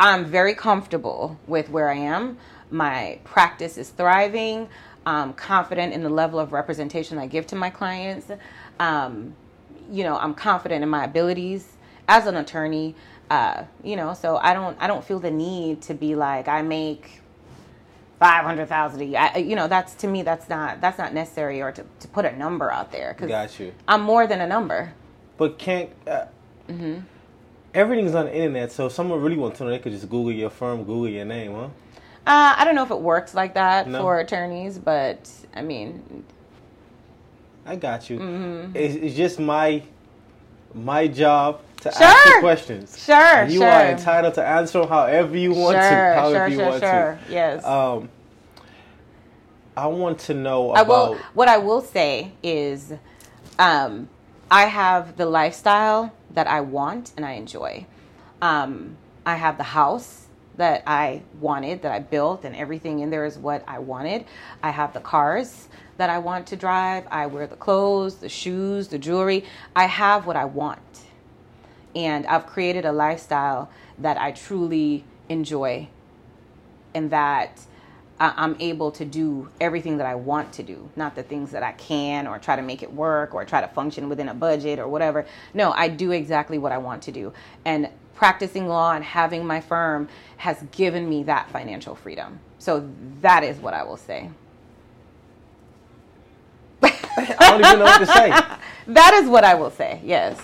[0.00, 2.38] I'm very comfortable with where I am.
[2.70, 4.70] My practice is thriving.
[5.04, 8.30] I'm confident in the level of representation I give to my clients.
[8.78, 9.36] Um,
[9.90, 11.76] you know, I'm confident in my abilities
[12.08, 12.94] as an attorney.
[13.28, 16.62] Uh, you know, so I don't, I don't feel the need to be like I
[16.62, 17.20] make
[18.20, 19.30] five hundred thousand a year.
[19.34, 22.24] I, you know, that's to me, that's not, that's not necessary, or to, to put
[22.24, 23.72] a number out there because Got you.
[23.88, 24.92] I'm more than a number.
[25.36, 25.90] But can't.
[26.06, 26.26] Uh,
[26.68, 27.00] Mm-hmm.
[27.74, 30.30] Everything's on the internet, so if someone really wants to know, they could just Google
[30.30, 31.64] your firm, Google your name, huh?
[32.26, 34.02] Uh, I don't know if it works like that No.
[34.02, 36.24] for attorneys, but I mean,
[37.66, 38.18] I got you.
[38.18, 38.76] Mm-hmm.
[38.76, 39.82] It's, it's just my
[40.74, 42.40] my job to ask Sure.
[42.40, 43.02] questions.
[43.02, 46.14] Sure, And you are entitled to answer them however you want sure, to.
[46.14, 47.18] However sure, you sure, want sure.
[47.26, 47.32] to.
[47.32, 47.64] Yes.
[47.64, 48.08] Um,
[49.76, 51.16] I want to know I will.
[51.32, 52.92] What I will say is,
[53.58, 54.08] um,
[54.50, 57.86] I have the lifestyle that I want and I enjoy.
[58.42, 63.24] Um, I have the house that I wanted, that I built, and everything in there
[63.24, 64.24] is what I wanted.
[64.62, 65.68] I have the cars
[66.00, 67.06] that I want to drive.
[67.10, 69.44] I wear the clothes, the shoes, the jewelry.
[69.76, 70.80] I have what I want.
[71.94, 75.88] And I've created a lifestyle that I truly enjoy
[76.94, 77.60] and that
[78.18, 81.72] I'm able to do everything that I want to do, not the things that I
[81.72, 84.88] can or try to make it work or try to function within a budget or
[84.88, 85.26] whatever.
[85.52, 87.34] No, I do exactly what I want to do.
[87.66, 92.40] And practicing law and having my firm has given me that financial freedom.
[92.58, 92.90] So
[93.20, 94.30] that is what I will say.
[97.16, 98.30] I don't even know what to say,
[98.88, 100.00] That is what I will say.
[100.04, 100.40] Yes.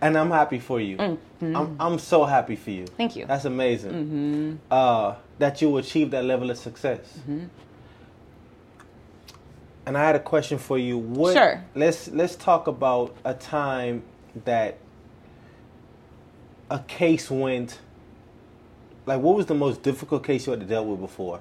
[0.00, 0.96] and I'm happy for you.
[1.40, 2.84] I'm I'm so happy for you.
[2.84, 2.96] Mm-hmm.
[2.96, 3.22] Thank you.
[3.22, 3.28] Mm-hmm.
[3.32, 4.60] That's amazing.
[4.70, 7.00] Uh, that you achieve that level of success.
[7.20, 7.44] Mm-hmm.
[9.86, 10.98] And I had a question for you.
[10.98, 11.64] What, Sure.
[11.74, 14.04] Let's let's talk about a time
[14.44, 14.78] that
[16.70, 17.80] a case went.
[19.04, 21.40] Like, what was the most difficult case you had to deal with before?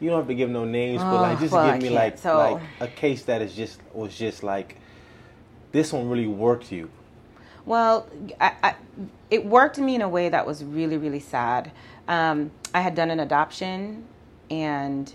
[0.00, 2.18] You don't have to give no names, but Oh, like just well, give me like
[2.18, 4.76] So- like a case that is just was just like
[5.72, 6.90] this one really worked you.
[7.66, 8.06] Well,
[8.40, 8.74] I, I,
[9.30, 11.72] it worked me in a way that was really, really sad.
[12.06, 14.04] Um, I had done an adoption,
[14.50, 15.12] and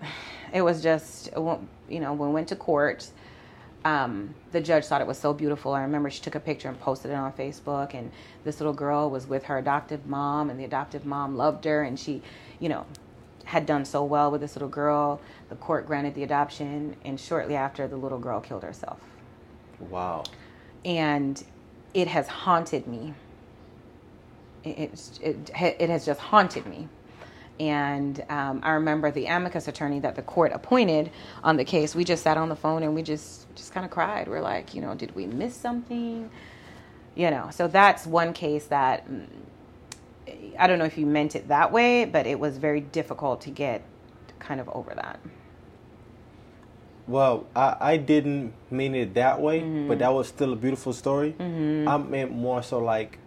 [0.52, 3.08] it was just, you know, when we went to court,
[3.84, 5.72] um, the judge thought it was so beautiful.
[5.72, 8.12] I remember she took a picture and posted it on Facebook, and
[8.44, 11.98] this little girl was with her adoptive mom, and the adoptive mom loved her, and
[11.98, 12.22] she,
[12.60, 12.84] you know,
[13.52, 15.20] had done so well with this little girl.
[15.50, 18.98] The court granted the adoption, and shortly after, the little girl killed herself
[19.90, 20.24] Wow.
[20.86, 21.42] and
[21.92, 23.12] it has haunted me.
[24.64, 26.88] It, it's- it, it has just haunted me.
[27.60, 31.10] And um, I remember the amicus attorney that the court appointed
[31.44, 31.94] on the case.
[31.94, 34.26] We just sat on the phone and we just just kind of cried.
[34.28, 36.30] We're like, you know, did we miss something?
[37.14, 39.26] You know, so that's one case that mm,
[40.58, 43.50] I don't know if you meant it that way, but it was very difficult to
[43.50, 43.82] get
[44.38, 45.18] kind of over that.
[47.08, 49.88] Well, I, I didn't mean it that way, Mm-hmm.
[49.88, 51.34] but that was still a beautiful story.
[51.40, 53.18] I meant more so like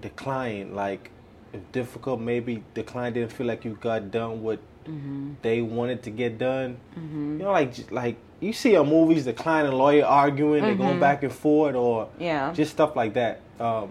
[0.00, 1.10] the client, like
[1.52, 5.32] if difficult, maybe the client didn't feel like you got done what Mm-hmm.
[5.42, 6.76] they wanted to get done.
[6.94, 7.02] You
[7.42, 11.24] know, like like you see on movies, the client and lawyer arguing, they're going back
[11.24, 12.22] and forth, or Mm-hmm.
[12.22, 12.52] Yeah.
[12.52, 13.40] just stuff like that.
[13.58, 13.88] Um,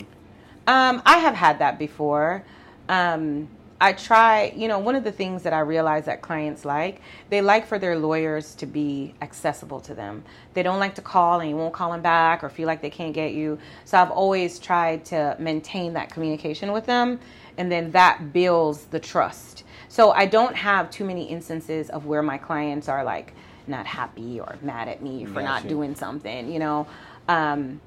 [0.68, 2.44] Um, I have had that before.
[2.90, 3.48] Um,
[3.80, 7.42] I try, you know, one of the things that I realize that clients like, they
[7.42, 10.24] like for their lawyers to be accessible to them.
[10.54, 12.90] They don't like to call and you won't call them back or feel like they
[12.90, 13.60] can't get you.
[13.84, 17.20] So I've always tried to maintain that communication with them,
[17.58, 19.66] and then that builds the trust.
[19.90, 23.34] So I don't have too many instances of where my clients are like
[23.68, 26.88] not happy or mad at me for not doing something, you know.
[27.28, 27.82] Um,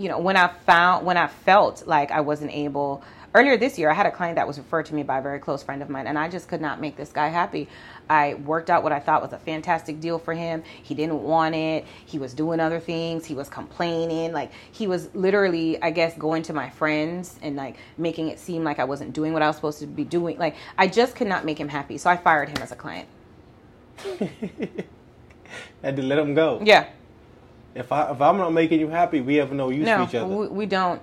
[0.00, 3.02] you know when i found when i felt like i wasn't able
[3.34, 5.38] earlier this year i had a client that was referred to me by a very
[5.38, 7.68] close friend of mine and i just could not make this guy happy.
[8.08, 10.64] I worked out what i thought was a fantastic deal for him.
[10.82, 11.84] He didn't want it.
[12.06, 13.24] He was doing other things.
[13.24, 14.32] He was complaining.
[14.32, 18.64] Like he was literally i guess going to my friends and like making it seem
[18.64, 20.38] like i wasn't doing what i was supposed to be doing.
[20.38, 23.06] Like i just could not make him happy so i fired him as a client.
[25.82, 26.60] Had to let him go.
[26.64, 26.86] yeah
[27.74, 30.14] If I if I'm not making you happy, we have no use no, for each
[30.14, 30.34] other.
[30.34, 31.00] We, we don't.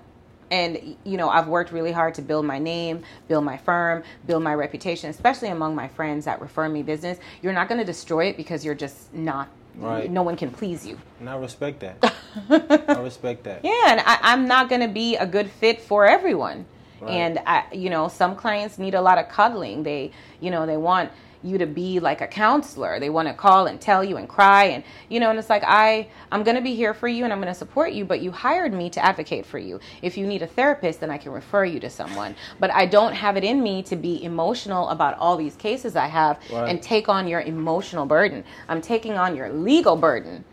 [0.49, 4.43] And you know, I've worked really hard to build my name, build my firm, build
[4.43, 7.20] my reputation, especially among my friends that refer me business.
[7.41, 9.49] You're not going to destroy it because you're just not.
[9.76, 10.09] Right.
[10.09, 10.97] No one can please you.
[11.20, 12.13] and I respect that.
[12.49, 13.63] I respect that.
[13.63, 16.65] Yeah, and I, I'm not going to be a good fit for everyone.
[16.99, 17.11] Right.
[17.11, 19.84] And I, you know, some clients need a lot of cuddling.
[19.84, 21.11] They, you know, they want
[21.43, 22.99] you to be like a counselor.
[22.99, 25.63] They want to call and tell you and cry and you know, and it's like
[25.65, 28.05] I, I'm going to be here for you and I'm going to support you.
[28.05, 29.79] But you hired me to advocate for you.
[30.01, 32.35] If you need a therapist, then I can refer you to someone.
[32.59, 36.07] But I don't have it in me to be emotional about all these cases I
[36.07, 36.69] have Right.
[36.69, 38.43] and take on your emotional burden.
[38.67, 40.43] I'm taking on your legal burden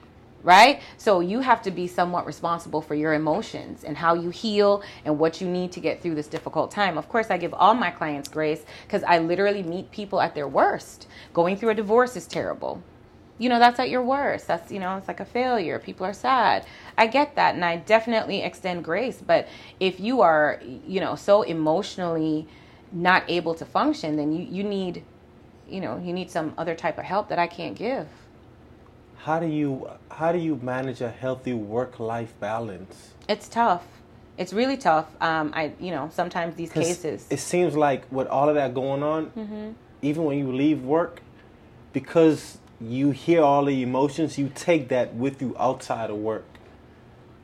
[0.45, 0.83] right?
[0.99, 5.19] So you have to be somewhat responsible for your emotions and how you heal and
[5.19, 6.99] what you need to get through this difficult time.
[6.99, 10.47] Of course, I give all my clients grace because I literally meet people at their
[10.47, 11.09] worst.
[11.33, 12.83] Going through a divorce is terrible.
[13.39, 14.47] You know, that's at your worst.
[14.47, 15.79] That's, you know, it's like a failure.
[15.79, 16.67] People are sad.
[16.97, 17.55] I get that.
[17.55, 19.21] And I definitely extend grace.
[19.27, 19.49] But
[19.81, 22.47] if you are, you know, so emotionally
[22.93, 25.03] not able to function, then you, you need,
[25.69, 28.07] you know, you need some other type of help that I can't give.
[29.25, 33.15] How do you how do you manage a healthy work life balance?
[33.27, 33.83] It's tough.
[34.37, 35.07] It's really tough.
[35.19, 37.27] Um, I, you know, sometimes these cases.
[37.31, 39.71] It seems like with all of that going on, Mm-hmm.
[40.03, 41.23] even when you leave work,
[41.95, 46.45] because you hear all the emotions, you take that with you outside of work.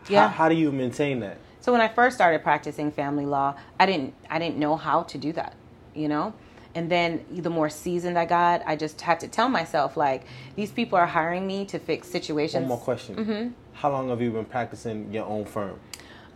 [0.06, 0.28] Yeah.
[0.28, 1.38] How, how do you maintain that?
[1.62, 5.16] So when I first started practicing family law, I didn't, I didn't know how to
[5.16, 5.54] do that,
[5.94, 6.34] you know.
[6.74, 10.22] And then the more seasoned I got, I just had to tell myself like,
[10.54, 12.62] these people are hiring me to fix situations.
[12.62, 13.16] One more question.
[13.16, 13.48] Mm-hmm.
[13.74, 15.80] How long have you been practicing your own firm?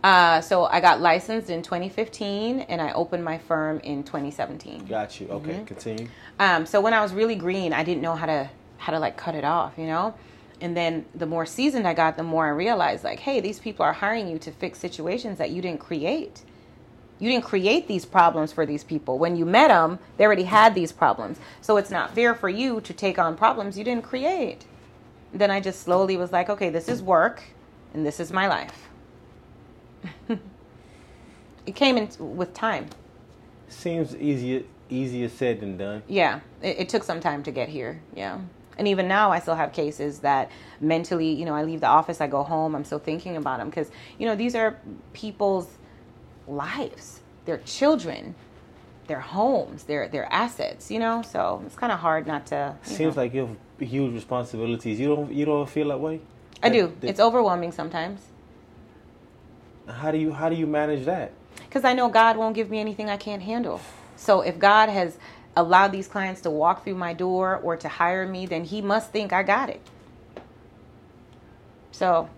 [0.03, 4.85] Uh, so I got licensed in 2015, and I opened my firm in 2017.
[4.85, 5.27] Got you.
[5.29, 5.65] Okay, Mm-hmm.
[5.65, 6.07] continue.
[6.39, 9.17] Um, so when I was really green, I didn't know how to how to like
[9.17, 10.13] cut it off, you know.
[10.61, 13.83] And then the more seasoned I got, the more I realized like, hey, these people
[13.83, 16.43] are hiring you to fix situations that you didn't create.
[17.19, 19.17] You didn't create these problems for these people.
[19.17, 21.39] When you met them, they already had these problems.
[21.61, 24.65] So it's not fair for you to take on problems you didn't create.
[25.33, 27.43] Then I just slowly was like, okay, this is work,
[27.93, 28.89] and this is my life.
[31.65, 32.87] it came in with time.
[33.67, 36.03] Seems easier easier said than done.
[36.07, 38.01] Yeah, it, it took some time to get here.
[38.13, 38.39] Yeah.
[38.77, 40.51] And even now, I still have cases that
[40.81, 43.69] mentally, you know, I leave the office, I go home, I'm still thinking about them
[43.69, 43.89] because,
[44.19, 44.77] you know, these are
[45.13, 45.67] people's
[46.47, 48.35] lives, their children.
[49.07, 51.21] their homes, their their assets, you know.
[51.21, 52.75] So it's kind of hard not to.
[52.81, 53.21] Seems know.
[53.21, 54.99] like you have huge responsibilities.
[54.99, 56.21] You don't you don't feel that way?
[56.63, 56.91] I do.
[57.01, 58.21] that- It's overwhelming sometimes
[59.87, 61.31] how do you how do you manage that?
[61.59, 63.79] because I know God won't give me anything I can't handle.
[64.15, 65.17] So if God has
[65.55, 69.11] allowed these clients to walk through my door or to hire me, then He must
[69.11, 69.81] think I got it.
[71.91, 72.29] So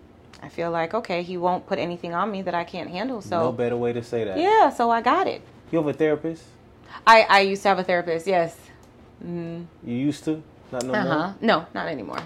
[0.42, 3.20] I feel like okay, He won't put anything on me that I can't handle.
[3.20, 4.38] So no better way to say that.
[4.38, 5.42] yeah, so I got it.
[5.70, 6.44] You have a therapist?
[7.06, 8.26] I I used to have a therapist.
[8.26, 8.56] Yes.
[9.24, 10.42] Mm, You used to?
[10.72, 11.12] Not no uh more.
[11.12, 11.32] huh.
[11.40, 12.20] No, not anymore.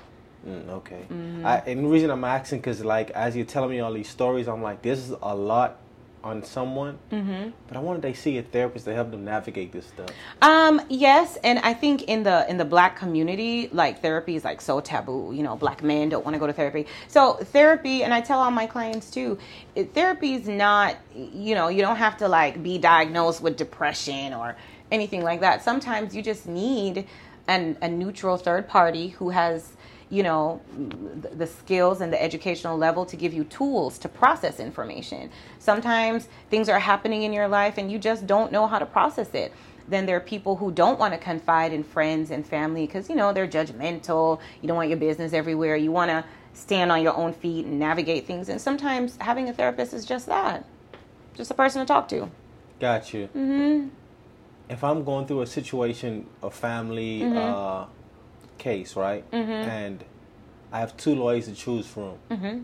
[0.46, 1.02] Mm, okay.
[1.10, 1.46] Mm-hmm.
[1.46, 4.46] I, and the reason I'm asking because like as you're telling me all these stories,
[4.48, 5.76] I'm like, this is a lot
[6.24, 6.98] on someone.
[7.10, 7.50] Mm-hmm.
[7.68, 10.10] But I wanted they see a therapist to help them navigate this stuff.
[10.40, 14.60] Um, yes, and I think in the in the black community, like therapy is like
[14.60, 15.32] so taboo.
[15.34, 16.86] You know, black men don't want to go to therapy.
[17.08, 19.38] So therapy, and I tell all my clients too,
[19.74, 20.96] it, therapy is not.
[21.14, 24.56] You know, you don't have to like be diagnosed with depression or
[24.90, 25.62] anything like that.
[25.62, 27.06] Sometimes you just need
[27.48, 29.72] an a neutral third party who has
[30.12, 30.60] you know
[31.36, 35.30] the, skills and the educational level to give you tools to process information.
[35.58, 39.30] Sometimes things are happening in your life and you just don't know how to process
[39.32, 39.52] it.
[39.88, 43.16] Then there are people who don't want to confide in friends and family because you
[43.16, 44.38] know they're judgmental.
[44.60, 45.76] You don't want your business everywhere.
[45.76, 48.50] You want to stand on your own feet and navigate things.
[48.50, 50.66] And sometimes having a therapist is just that
[51.34, 52.30] just a person to talk to.
[52.80, 53.28] Got you.
[53.28, 53.88] hmm
[54.68, 57.38] If I'm going through a situation, a family Mm-hmm.
[57.38, 57.86] uh,
[58.62, 59.24] case, right?
[59.32, 60.04] And
[60.70, 62.60] I have two lawyers to choose from, hmm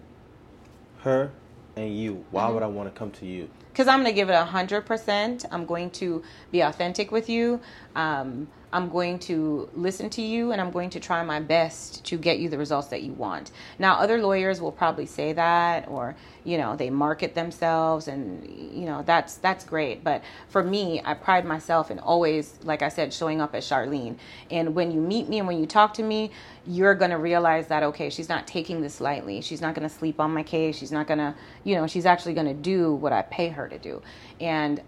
[1.02, 1.30] her
[1.76, 2.24] and you.
[2.30, 2.54] Why Mm-hmm.
[2.54, 3.48] would I want to come to you?
[3.72, 5.44] because I'm going to give it a hundred percent.
[5.52, 7.60] I'm going to be authentic with you.
[7.94, 12.18] Um, I'm going to listen to you, and I'm going to try my best to
[12.18, 13.50] get you the results that you want.
[13.78, 18.84] Now, other lawyers will probably say that, or you know, they market themselves, and you
[18.84, 20.04] know, that's that's great.
[20.04, 24.16] But for me, I pride myself in always, like I said, showing up as Sharlene.
[24.50, 26.30] And when you meet me and when you talk to me,
[26.66, 29.40] you're going to realize that okay, she's not taking this lightly.
[29.40, 30.76] She's not going to sleep on my case.
[30.76, 33.66] She's not going to, you know, she's actually going to do what I pay her
[33.66, 34.02] to do.
[34.40, 34.82] And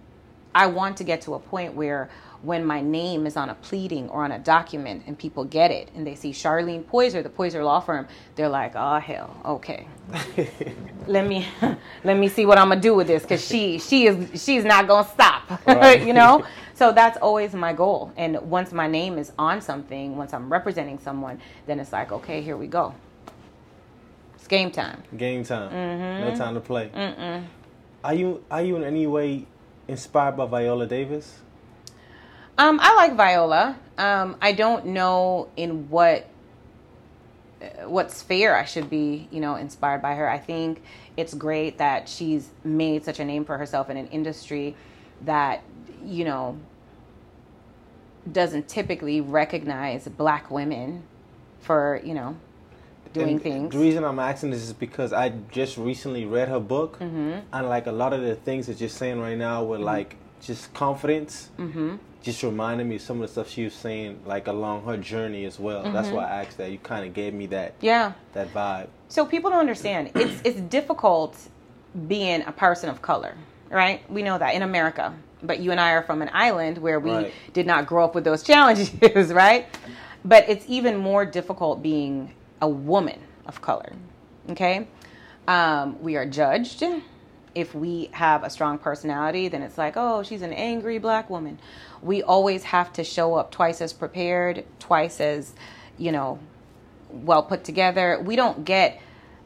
[0.54, 2.10] I want to get to a point where
[2.42, 5.90] when my name is on a pleading or on a document and people get it
[5.94, 9.86] and they see Sharlene Poyser, the Poyser Law Firm, they're like, oh hell, okay.
[11.06, 11.46] let me
[12.04, 14.86] let me see what I'm gonna do with this because she she is she's not
[14.86, 15.42] gonna stop.
[15.66, 16.06] Right.
[16.06, 16.44] you know?
[16.74, 18.10] So that's always my goal.
[18.16, 22.40] And once my name is on something, once I'm representing someone, then it's like, okay,
[22.40, 22.94] here we go.
[24.36, 25.02] It's game time.
[25.16, 25.70] Game time.
[25.70, 26.30] Mm-hmm.
[26.30, 26.90] No time to play.
[26.94, 27.44] Mm-mm.
[28.02, 29.46] Are you are you in any way
[29.88, 31.40] inspired by Viola Davis?
[32.60, 33.78] Um, I like Viola.
[33.96, 36.28] Um, I don't know in what
[37.84, 40.28] what sphere I should be, you know, inspired by her.
[40.28, 40.82] I think
[41.16, 44.76] it's great that she's made such a name for herself in an industry
[45.22, 45.62] that,
[46.04, 46.58] you know,
[48.30, 51.02] doesn't typically recognize black women
[51.60, 52.36] for, you know,
[53.14, 53.72] doing And things.
[53.74, 57.38] The reason I'm asking this is because I just recently read her book, Mm-hmm.
[57.54, 60.72] and like a lot of the things that you're saying right now were like just
[60.74, 61.48] confidence.
[61.58, 61.96] Mm-hmm.
[62.22, 65.44] Just reminded me of some of the stuff she was saying, like along her journey
[65.46, 65.82] as well.
[65.90, 66.16] That's Mm-hmm.
[66.16, 66.70] why I asked that.
[66.70, 68.12] You kind of gave me that Yeah.
[68.34, 68.88] that vibe.
[69.08, 70.10] So people don't understand.
[70.14, 71.36] It's it's difficult
[72.06, 73.34] being a person of color,
[73.70, 74.08] right?
[74.10, 75.14] We know that in America.
[75.42, 77.34] But you and I are from an island where we Right.
[77.54, 79.66] did not grow up with those challenges, right?
[80.24, 83.92] But it's even more difficult being a woman of color.
[84.50, 84.86] Okay?
[85.48, 86.84] Um, we are judged.
[87.54, 91.58] If we have a strong personality, then it's like, oh, she's an angry black woman.
[92.02, 95.52] We always have to show up twice as prepared, twice as,
[95.98, 96.38] you know,
[97.10, 98.20] well put together.
[98.24, 99.00] We don't get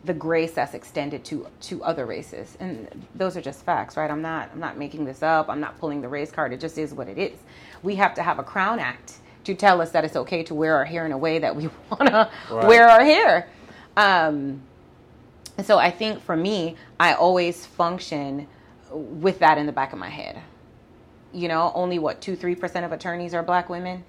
[0.04, 4.10] the grace that's extended to to other races, and those are just facts, right?
[4.10, 5.48] I'm not I'm not making this up.
[5.48, 6.52] I'm not pulling the race card.
[6.52, 7.38] It just is what it is.
[7.82, 10.76] We have to have a crown act to tell us that it's okay to wear
[10.76, 12.66] our hair in a way that we want to Right.
[12.66, 13.48] wear our hair.
[13.96, 14.60] Um,
[15.56, 18.46] and so I think for me, I always function
[18.90, 20.40] with that in the back of my head.
[21.34, 24.04] You know, only what two, three percent of attorneys are black women.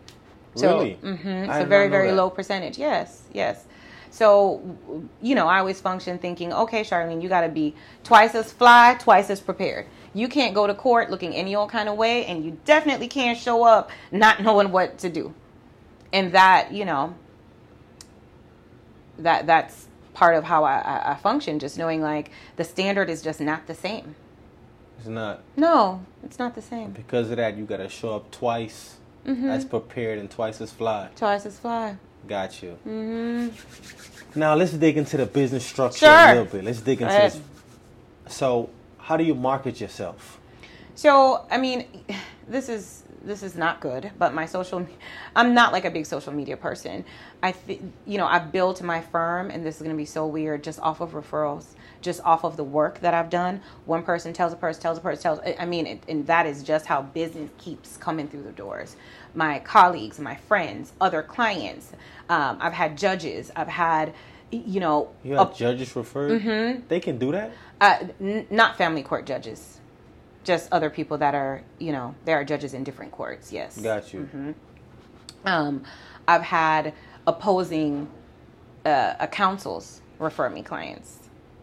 [0.56, 0.94] So, Really?
[0.94, 2.16] hmm it's a very, very that.
[2.16, 2.78] low percentage.
[2.78, 3.66] Yes, yes.
[4.10, 4.62] So,
[5.22, 8.96] you know, I always function thinking, okay, Sharlene, you got to be twice as fly,
[8.98, 9.88] twice as prepared.
[10.14, 13.38] You can't go to court looking any old kind of way, and you definitely can't
[13.38, 15.34] show up not knowing what to do.
[16.14, 17.14] And that, you know,
[19.18, 21.60] that that's part of how I, I function.
[21.60, 24.16] Just knowing like the standard is just not the same.
[24.98, 26.92] It's not No, it's not the same.
[26.92, 27.58] because of that.
[27.58, 29.50] You got to show up twice Mm-hmm.
[29.50, 31.10] as prepared and twice as fly.
[31.16, 31.98] Twice as fly.
[32.28, 32.72] Got you.
[32.84, 33.48] hmm
[34.36, 36.10] Now let's dig into the business structure Sure.
[36.12, 36.64] a little bit.
[36.64, 37.42] Let's dig into this.
[38.28, 38.70] So,
[39.00, 40.40] how do you market yourself?
[40.94, 41.88] So, I mean,
[42.48, 44.86] this is this is not good, but my social,
[45.36, 47.04] I'm not like a big social media person.
[47.42, 50.28] I, th- you know, I've built my firm, and this is going to be so
[50.28, 51.66] weird, just off of referrals,
[52.06, 53.62] just off of the work that I've done.
[53.86, 55.40] One person tells a person, tells a person, tells.
[55.60, 58.96] I mean, it, and that is just how business keeps coming through the doors.
[59.34, 61.92] My colleagues, my friends, other clients.
[62.30, 63.52] Um, I've had judges.
[63.56, 64.14] I've had,
[64.52, 66.42] you know, You have judges referred.
[66.42, 66.88] Mm-hmm.
[66.88, 67.52] They can do that.
[67.82, 69.80] uh, n- not family court judges,
[70.46, 73.52] just other people that are, you know, there are judges in different courts.
[73.52, 73.78] Yes.
[73.78, 74.22] Got you.
[74.22, 74.52] Mm-hmm.
[75.46, 75.84] Um,
[76.28, 76.94] I've had
[77.28, 78.08] opposing
[78.86, 81.20] uh, uh, counsels refer me clients,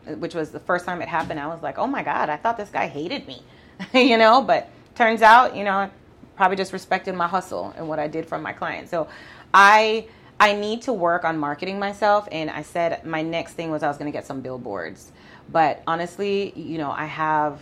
[0.07, 1.41] which was the first time it happened.
[1.41, 3.43] I was like, oh my God, I thought this guy hated me,
[3.95, 5.91] you know, but turns out, you know,
[6.37, 8.91] probably just respected my hustle and what I did for my clients.
[8.91, 9.09] So
[9.53, 10.07] I.
[10.41, 13.89] I need to work on marketing myself, and I said my next thing was I
[13.89, 15.13] was going to get some billboards.
[15.53, 17.61] But honestly, you know, I have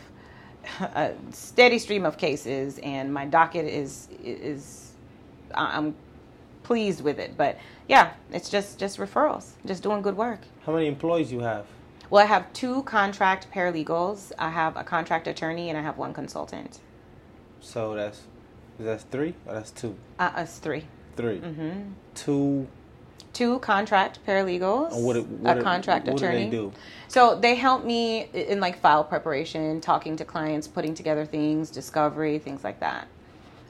[0.80, 4.92] a steady stream of cases, and my docket is is
[5.54, 5.94] I'm
[6.62, 7.36] pleased with it.
[7.36, 10.40] But yeah, it's just just referrals, just doing good work.
[10.64, 11.66] How many employees you have?
[12.10, 14.32] Well, I have two contract paralegals.
[14.38, 16.80] I have a contract attorney, and I have one consultant.
[17.60, 18.22] So that's
[18.78, 19.96] that's three or that's two.
[20.18, 20.86] Uh, us three.
[21.16, 21.80] 3 Mm-hmm.
[22.14, 22.66] Two.
[23.32, 26.44] Two contract paralegals, What, it- what a it- contract what attorney.
[26.44, 26.72] do they do?
[27.08, 32.38] So they help me in like file preparation, talking to clients, putting together things, discovery,
[32.38, 33.06] things like that.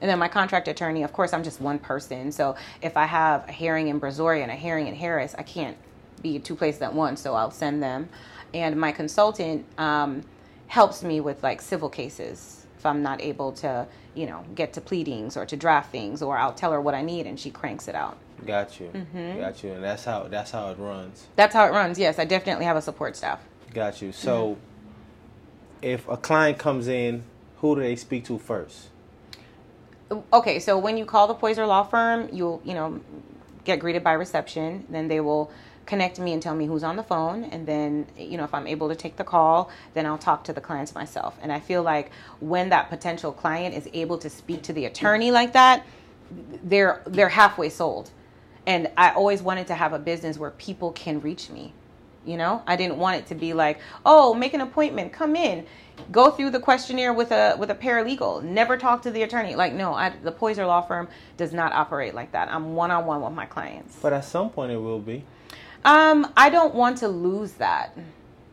[0.01, 2.31] And then my contract attorney, of course, I'm just one person.
[2.33, 5.77] So if I have a hearing in Brazoria and a hearing in Harris, I can't
[6.23, 7.21] be two places at once.
[7.21, 8.09] So I'll send them.
[8.53, 10.23] And my consultant um,
[10.67, 14.81] helps me with like civil cases if I'm not able to, you know, get to
[14.81, 17.89] pleadings or to draft things, or I'll tell her what I need and she cranks
[17.89, 18.17] it out.
[18.47, 18.89] Got you.
[18.89, 19.41] Mm-hmm.
[19.41, 19.73] Got you.
[19.73, 21.27] And that's how that's how it runs.
[21.37, 21.99] That's how it runs.
[21.99, 23.41] Yes, I definitely have a support staff.
[23.75, 24.13] Got you.
[24.13, 24.57] So,
[25.83, 27.23] if a client comes in,
[27.59, 28.89] who do they speak to first?
[30.33, 33.01] okay so when you call the Poyser law firm you'll you know
[33.65, 35.51] get greeted by reception then they will
[35.91, 38.69] connect me and tell me who's on the phone and then you know if i'm
[38.69, 41.37] able to take the call then i'll talk to the clients myself.
[41.43, 45.33] And i feel like when that potential client is able to speak to the attorney
[45.33, 45.85] like that
[46.63, 48.13] they're they're halfway sold.
[48.69, 51.75] And i always wanted to have a business where people can reach me
[52.25, 52.63] you know?
[52.67, 55.67] I didn't want it to be like oh make an appointment come in
[56.13, 59.57] go through the questionnaire with a with a paralegal never talk to the attorney.
[59.57, 62.49] Like no I, the Poyser law firm does not operate like that.
[62.49, 63.97] I'm one-on-one with my clients.
[64.01, 65.25] But at some point, it will be.
[65.85, 67.97] Um, I don't want to lose that.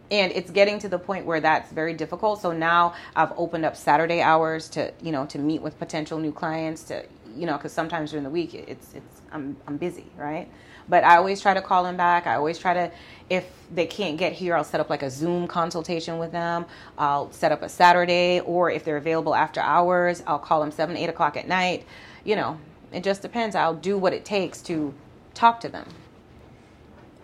[0.09, 2.41] And it's getting to the point where that's very difficult.
[2.41, 6.31] So now I've opened up Saturday hours to, you know, to meet with potential new
[6.31, 7.03] clients to,
[7.35, 10.47] you know, because sometimes during the week it's it's I'm I'm busy, right?
[10.89, 12.27] But I always try to call them back.
[12.27, 12.91] I always try to,
[13.29, 16.65] if they can't get here, I'll set up like a Zoom consultation with them.
[16.97, 20.95] I'll set up a Saturday, or if they're available after hours, I'll call them seven,
[20.95, 21.85] eight o'clock at night.
[22.23, 22.57] You know,
[22.93, 23.53] it just depends.
[23.55, 24.93] I'll do what it takes to
[25.33, 25.85] talk to them.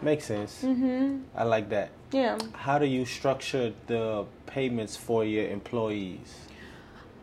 [0.03, 0.63] Makes sense.
[0.63, 1.19] Mm-hmm.
[1.35, 1.89] I like that.
[2.11, 2.37] Yeah.
[2.53, 6.35] How do you structure the payments for your employees?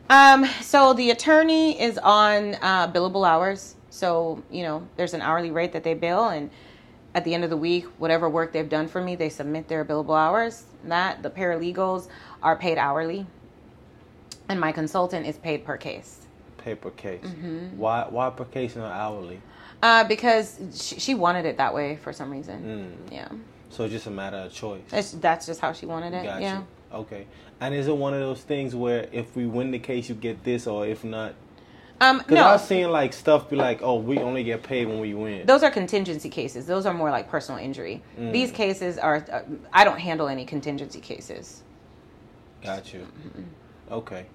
[0.08, 3.76] Um, so the attorney is on uh, billable hours.
[3.90, 6.50] So, you know, there's an hourly rate that they bill, and
[7.14, 9.84] at the end of the week, whatever work they've done for me, they submit their
[9.84, 10.64] billable hours.
[10.84, 12.08] That the paralegals
[12.42, 13.26] are paid hourly,
[14.48, 16.26] and my consultant is paid per case.
[16.60, 17.24] Pay per case.
[17.24, 17.78] Mm-hmm.
[17.78, 19.40] Why why per case and not hourly?
[19.82, 22.94] Uh, because she, she wanted it that way for some reason.
[23.08, 23.12] Mm.
[23.14, 23.28] Yeah,
[23.70, 24.82] So it's just a matter of choice.
[24.92, 26.24] it's, that's just how she wanted it.
[26.24, 26.62] Got yeah.
[26.92, 27.26] Okay.
[27.60, 30.44] And is it one of those things where if we win the case, you get
[30.44, 31.34] this, or if not?
[32.02, 35.12] Um, no, I've seen like stuff be like, oh, we only get paid when we
[35.14, 35.46] win.
[35.46, 36.66] those are contingency cases.
[36.66, 38.02] Those are more like personal injury.
[38.18, 38.32] Mm.
[38.32, 39.16] These cases are.
[39.30, 39.42] Uh,
[39.72, 41.62] I don't handle any contingency cases.
[42.62, 43.00] Got you.
[43.00, 43.94] Mm-hmm.
[43.94, 44.26] Okay.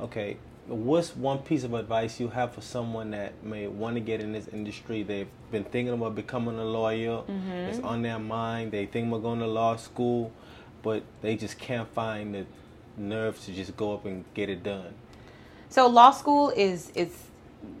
[0.00, 0.36] Okay.
[0.70, 4.32] What's one piece of advice you have for someone that may want to get in
[4.32, 5.02] this industry?
[5.02, 7.22] They've been thinking about becoming a lawyer.
[7.28, 7.50] Mm-hmm.
[7.50, 8.70] It's on their mind.
[8.70, 10.30] They think about going to law school,
[10.82, 12.46] but they just can't find the
[12.96, 14.94] nerve to just go up and get it done.
[15.70, 17.16] So law school is is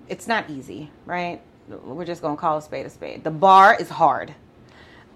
[0.08, 1.40] it's not easy, right?
[1.68, 3.22] We're just gonna call a spade a spade.
[3.22, 4.34] The bar is hard.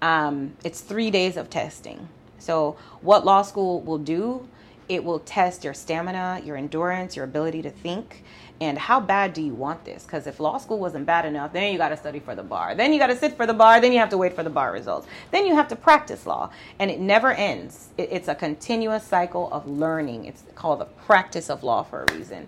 [0.01, 2.07] Um, it's three days of testing.
[2.37, 4.47] So what law school will do,
[4.87, 8.23] it will test your stamina, your endurance, your ability to think,
[8.61, 10.03] and how bad do you want this?
[10.03, 12.73] Because if law school wasn't bad enough, then you got to study for the bar.
[12.73, 13.81] Then you got to sit for the bar.
[13.81, 15.07] Then you have to wait for the bar results.
[15.31, 17.89] Then you have to practice law, and it never ends.
[17.97, 20.25] It, it's a continuous cycle of learning.
[20.25, 22.47] It's called the practice of law for a reason.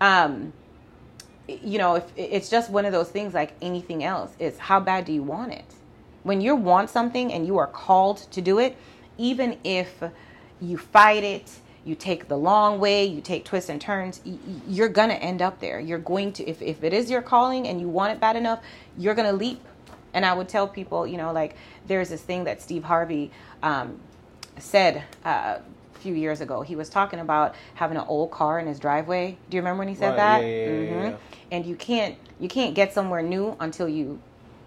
[0.00, 0.54] Um,
[1.46, 5.04] you know, if it's just one of those things like anything else, is how bad
[5.04, 5.66] do you want it?
[6.22, 8.78] When you want something and you are called to do it,
[9.18, 10.02] even if
[10.60, 11.50] you fight it,
[11.84, 14.20] you take the long way, you take twists and turns,
[14.66, 15.78] you're going to end up there.
[15.78, 18.62] You're going to, if, if it is your calling and you want it bad enough,
[18.96, 19.60] you're going to leap.
[20.14, 21.56] And I would tell people, you know, like
[21.86, 23.30] there's this thing that Steve Harvey
[23.62, 24.00] um,
[24.58, 25.58] said uh,
[25.94, 26.62] a few years ago.
[26.62, 29.36] He was talking about having an old car in his driveway.
[29.50, 30.42] Do you remember when he said Right, that?
[30.42, 31.10] yeah, yeah, Mhm.
[31.10, 31.16] yeah.
[31.50, 34.18] And you can't you can't get somewhere new until you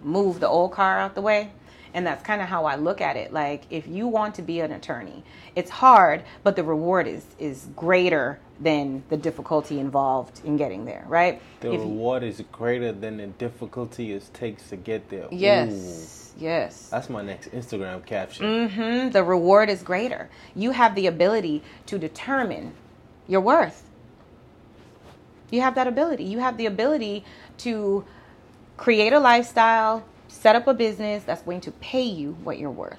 [0.02, 1.50] move the old car out the way.
[1.98, 3.32] And that's kind of how I look at it.
[3.32, 5.24] Like if you want to be an attorney,
[5.56, 11.04] it's hard, but the reward is is greater than the difficulty involved in getting there,
[11.08, 11.42] right?
[11.58, 15.24] The If you- reward is greater than the difficulty it takes to get there.
[15.24, 15.28] Ooh.
[15.32, 16.32] yes.
[16.38, 16.88] Yes.
[16.88, 18.46] That's my next Instagram caption.
[18.46, 19.10] Mm-hmm.
[19.10, 20.30] The reward is greater.
[20.54, 22.74] You have the ability to determine
[23.26, 23.82] your worth.
[25.50, 26.22] You have that ability.
[26.22, 27.24] You have the ability
[27.66, 28.04] to
[28.76, 32.98] create a lifestyle, set up a business that's going to pay you what you're worth.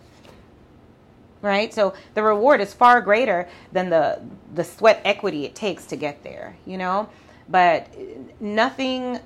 [1.42, 1.74] Right?
[1.74, 4.20] So the reward is far greater than the
[4.54, 7.08] the sweat equity it takes to get there, you know?
[7.48, 7.88] But
[8.42, 9.20] nothing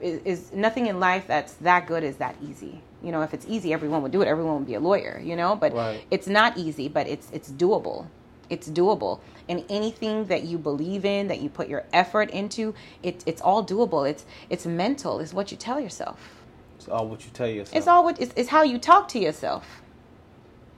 [0.00, 2.80] is, is nothing in life that's that good is that easy.
[3.02, 4.28] You know, if it's easy, everyone would do it.
[4.28, 5.54] Everyone would be a lawyer, you know?
[5.54, 6.04] But Right.
[6.10, 8.06] it's not easy, but it's it's doable.
[8.50, 9.20] It's doable.
[9.48, 13.64] And anything that you believe in, that you put your effort into, it, it's all
[13.64, 14.08] doable.
[14.08, 15.20] It's it's mental.
[15.20, 16.41] It's what you tell yourself.
[16.82, 17.76] It's all what you tell yourself.
[17.76, 19.82] It's all what it's, it's how you talk to yourself.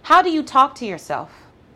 [0.02, 1.32] How do you talk to yourself?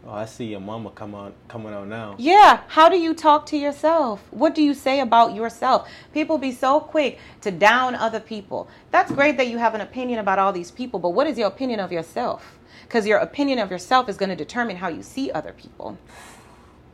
[0.06, 2.14] Oh, I see your mama come on coming out now.
[2.18, 4.22] Yeah, how do you talk to yourself?
[4.30, 5.88] What do you say about yourself?
[6.12, 8.68] People be so quick to down other people.
[8.90, 11.48] That's great that you have an opinion about all these people, but what is your
[11.48, 12.58] opinion of yourself?
[12.82, 15.96] Because your opinion of yourself is going to determine how you see other people.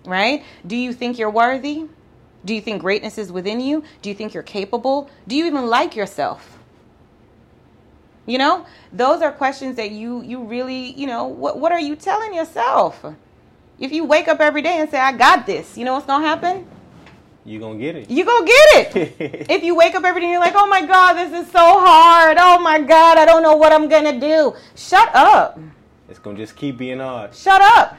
[0.04, 0.44] Right?
[0.64, 1.86] Do you think you're worthy?
[2.44, 3.82] Do you think greatness is within you?
[4.02, 5.10] Do you think you're capable?
[5.26, 6.60] Do you even like yourself?
[8.26, 11.96] You know, those are questions that you you really, you know, what what are you
[11.96, 13.04] telling yourself?
[13.78, 16.26] If you wake up every day and say, I got this, you know what's gonna
[16.26, 16.66] happen?
[17.44, 18.10] You're gonna get it.
[18.10, 19.46] You're gonna get it.
[19.50, 21.58] if you wake up every day and you're like, oh my God, this is so
[21.58, 22.38] hard.
[22.40, 24.54] Oh my God, I don't know what I'm gonna do.
[24.74, 25.58] Shut up.
[26.08, 27.34] it's gonna just keep being hard.
[27.34, 27.98] Shut up.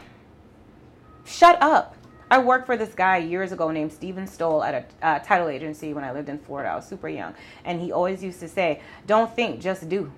[1.26, 1.95] Shut up.
[2.30, 5.94] I worked for this guy years ago named Steven Stoll at a uh, title agency
[5.94, 6.70] when I lived in Florida.
[6.70, 7.36] I was super young.
[7.64, 10.12] And he always used to say, don't think, just do.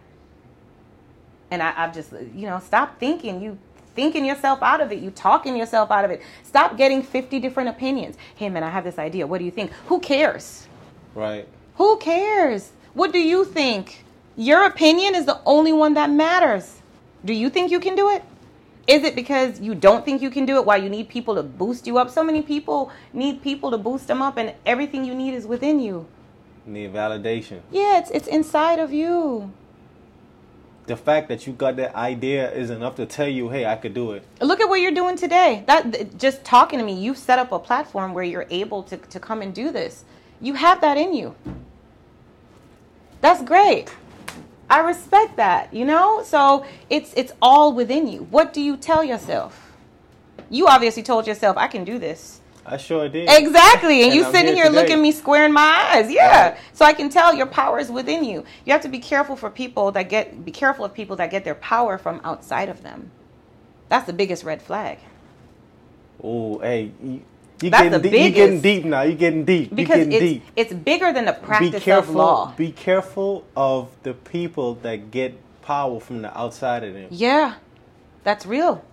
[1.51, 3.41] And I, I've just, you know, stop thinking.
[3.41, 3.57] You
[3.93, 4.99] thinking yourself out of it.
[4.99, 6.21] You talking yourself out of it.
[6.43, 8.15] Stop getting 50 different opinions.
[8.35, 9.27] Hey, man, I have this idea.
[9.27, 9.71] What do you think?
[9.87, 10.67] Who cares?
[11.15, 11.47] Right.
[11.75, 12.71] Who cares?
[12.93, 14.05] What do you think?
[14.35, 16.79] Your opinion is the only one that matters.
[17.25, 18.23] Do you think you can do it?
[18.87, 21.43] Is it because you don't think you can do it why you need people to
[21.43, 22.09] boost you up?
[22.09, 25.81] So many people need people to boost them up and everything you need is within
[25.81, 26.07] you.
[26.65, 27.61] Need validation.
[27.69, 29.51] Yeah, it's it's inside of you.
[30.85, 33.93] The fact that you got that idea is enough to tell you, hey, I could
[33.93, 34.23] do it.
[34.39, 35.63] Look at what you're doing today.
[35.67, 39.19] That just talking to me, you've set up a platform where you're able to to
[39.19, 40.05] come and do this.
[40.39, 41.35] You have that in you.
[43.19, 43.93] That's great.
[44.69, 46.23] I respect that, you know?
[46.23, 48.23] So it's it's all within you.
[48.29, 49.71] What do you tell yourself?
[50.49, 52.41] You obviously told yourself, I can do this.
[52.65, 53.29] I sure did.
[53.29, 54.03] Exactly.
[54.03, 56.11] And, And you I'm sitting here here looking me square in my eyes.
[56.11, 56.49] Yeah.
[56.49, 56.57] Right.
[56.73, 58.43] So I can tell your power is within you.
[58.65, 61.45] You have to be careful for people that get be careful of people that get
[61.45, 63.11] their power from outside of them.
[63.87, 64.99] That's the biggest red flag.
[66.21, 66.91] Oh, hey,
[67.61, 68.11] you, That's getting the deep.
[68.13, 68.63] You getting biggest.
[68.63, 69.01] deep now.
[69.01, 69.75] You getting deep.
[69.75, 70.43] Because getting it's deep.
[70.55, 72.09] it's bigger than the practice be careful.
[72.11, 72.53] of law.
[72.55, 77.07] Be careful of the people that get power from the outside of them.
[77.09, 77.55] Yeah.
[78.23, 78.83] That's real.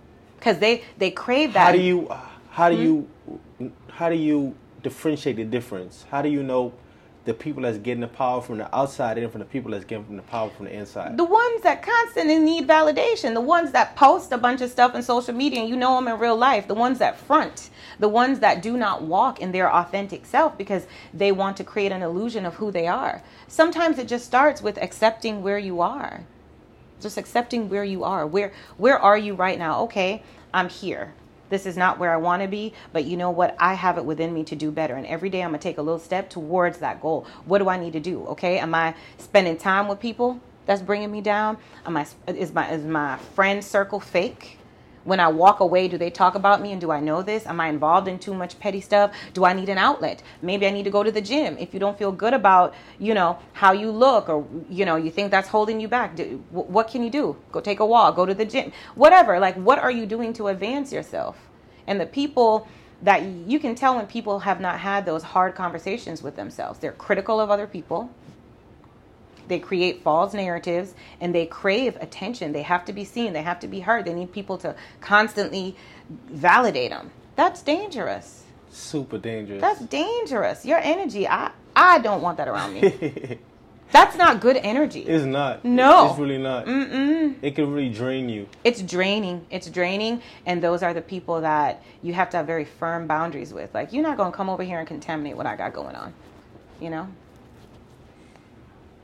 [0.41, 1.65] Cuz they they crave that.
[1.67, 2.09] How do you?
[2.51, 2.75] How Hmm?
[2.77, 3.71] do you?
[3.91, 6.05] How do you differentiate the difference?
[6.11, 6.73] How do you know
[7.25, 10.05] the people that's getting the power from the outside and from the people that's getting
[10.05, 11.17] from the power from the inside?
[11.17, 15.03] the ones that constantly need validation, the ones that post a bunch of stuff in
[15.03, 17.69] social media and you know them in real life, the ones that front,
[17.99, 21.91] the ones that do not walk in their authentic self because they want to create
[21.91, 23.21] an illusion of who they are.
[23.47, 26.23] Sometimes it just starts with accepting where you are.
[27.01, 28.25] Just accepting where you are.
[28.25, 29.81] Where where are you right now?
[29.81, 30.23] Okay,
[30.53, 31.13] I'm here.
[31.55, 33.55] This is not where I want to be, but you know what?
[33.57, 34.95] I have it within me to do better.
[34.95, 37.25] And every day I'm going to take a little step towards that goal.
[37.45, 38.25] What do I need to do?
[38.25, 38.59] Okay?
[38.59, 41.57] Am I spending time with people that's bringing me down?
[41.85, 44.59] Am I is my is my friend circle fake?
[45.05, 47.45] When I walk away, do they talk about me and do I know this?
[47.45, 49.11] Am I involved in too much petty stuff?
[49.33, 50.23] Do I need an outlet?
[50.41, 51.57] Maybe I need to go to the gym.
[51.59, 55.11] If you don't feel good about, you know, how you look or you know, you
[55.11, 57.37] think that's holding you back, do, what can you do?
[57.51, 58.73] Go take a walk, go to the gym.
[58.95, 59.39] Whatever.
[59.39, 61.37] Like what are you doing to advance yourself?
[61.85, 62.67] And the people
[63.03, 66.79] that you can tell when people have not had those hard conversations with themselves.
[66.79, 68.09] They're critical of other people.
[69.47, 72.51] They create false narratives and they crave attention.
[72.51, 74.05] They have to be seen, they have to be heard.
[74.05, 75.75] They need people to constantly
[76.09, 77.11] validate them.
[77.35, 78.43] That's dangerous.
[78.69, 79.61] Super dangerous.
[79.61, 80.65] That's dangerous.
[80.65, 83.39] Your energy, I I don't want that around me.
[83.91, 85.01] That's not good energy.
[85.01, 85.63] it's not.
[85.63, 86.09] No.
[86.09, 86.65] It's really not.
[86.65, 87.35] Mm-mm.
[87.41, 88.47] It can really drain you.
[88.63, 89.45] It's draining.
[89.49, 93.53] It's draining, and those are the people that you have to have very firm boundaries
[93.53, 93.73] with.
[93.73, 96.13] Like, you're not gonna come over here and contaminate what I got going on.
[96.81, 97.07] You know?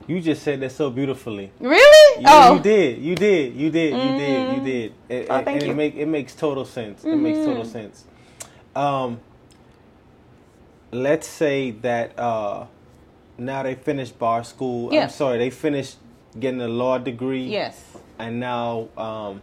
[0.07, 1.51] You just said that so beautifully.
[1.59, 2.21] Really?
[2.21, 2.97] You, oh, you did.
[2.99, 3.55] You did.
[3.55, 3.93] You did.
[3.93, 4.53] You did.
[4.55, 4.93] You did.
[5.09, 5.71] It, Oh, it- thank and you.
[5.71, 7.03] It, make, it makes total sense.
[7.05, 7.71] It makes total Mhm.
[7.71, 8.03] sense.
[8.75, 9.19] Um,
[10.91, 12.65] let's say that uh,
[13.37, 14.93] now they finished bar school.
[14.93, 15.03] Yeah.
[15.03, 15.97] I'm sorry, they finished
[16.39, 17.45] getting a law degree.
[17.45, 17.81] Yes.
[18.19, 19.41] And now, um,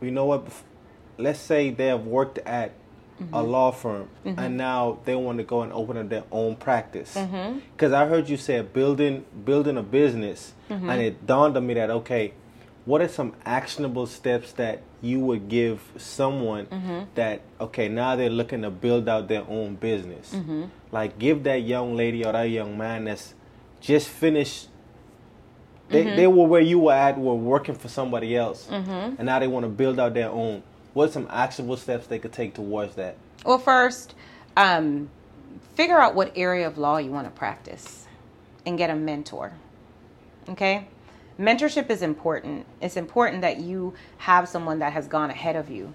[0.00, 0.46] you know what?
[1.18, 2.79] Let's say they have worked at Mm-hmm.
[3.32, 7.14] A law firm, and now they want to go and open up their own practice.
[7.14, 7.58] Mm-hmm.
[7.72, 10.88] Because I heard you say building building a business, Mm-hmm.
[10.90, 12.32] and it dawned on me that okay,
[12.84, 17.00] what are some actionable steps that you would give someone Mm-hmm.
[17.14, 20.32] that okay now they're looking to build out their own business?
[20.34, 20.64] Mm-hmm.
[20.92, 23.34] Like give that young lady or that young man that's
[23.80, 24.68] just finished.
[25.88, 26.16] They, Mm-hmm.
[26.16, 29.64] they were where you were at, were working for somebody else, and now they want
[29.64, 30.62] to build out their own.
[30.92, 33.16] What are some actionable steps they could take towards that?
[33.44, 34.14] Well, first,
[34.56, 35.08] um,
[35.74, 38.06] figure out what area of law you want to practice
[38.66, 39.52] and get a mentor.
[40.48, 40.86] Okay?
[41.38, 42.66] Mentorship is important.
[42.80, 45.94] It's important that you have someone that has gone ahead of you.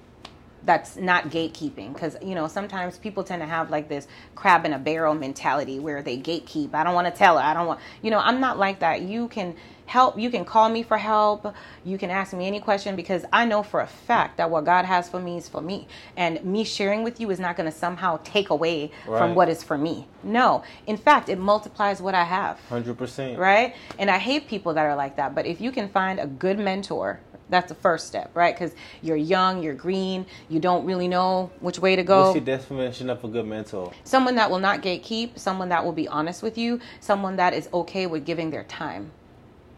[0.63, 4.73] That's not gatekeeping because you know sometimes people tend to have like this crab in
[4.73, 6.73] a barrel mentality where they gatekeep.
[6.73, 7.43] I don't want to tell her.
[7.43, 8.17] I don't want you know.
[8.17, 9.03] I'm not like that.
[9.03, 9.55] You can
[9.85, 10.17] help.
[10.17, 11.53] You can call me for help.
[11.83, 14.85] You can ask me any question because I know for a fact that what God
[14.85, 17.77] has for me is for me, and me sharing with you is not going to
[17.77, 19.17] somehow take away Right.
[19.19, 20.07] from what is for me.
[20.23, 23.37] No, in fact, it multiplies what I have Hundred percent.
[23.37, 23.75] right?
[23.99, 25.35] And I hate people that are like that.
[25.35, 28.55] But if you can find a good mentor, that's the first step, right?
[28.55, 28.73] Because
[29.03, 32.23] you're young, you're green, you don't really know which way to go.
[32.23, 33.91] What's your definition of a good mentor?
[34.03, 37.69] someone that will not gatekeep, someone that will be honest with you, someone that is
[37.71, 39.11] okay with giving their time.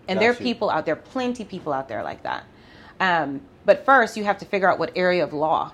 [0.07, 0.39] And there are you.
[0.39, 2.45] people out there, plenty people out there like that.
[2.99, 5.73] Um, but first, you have to figure out what area of law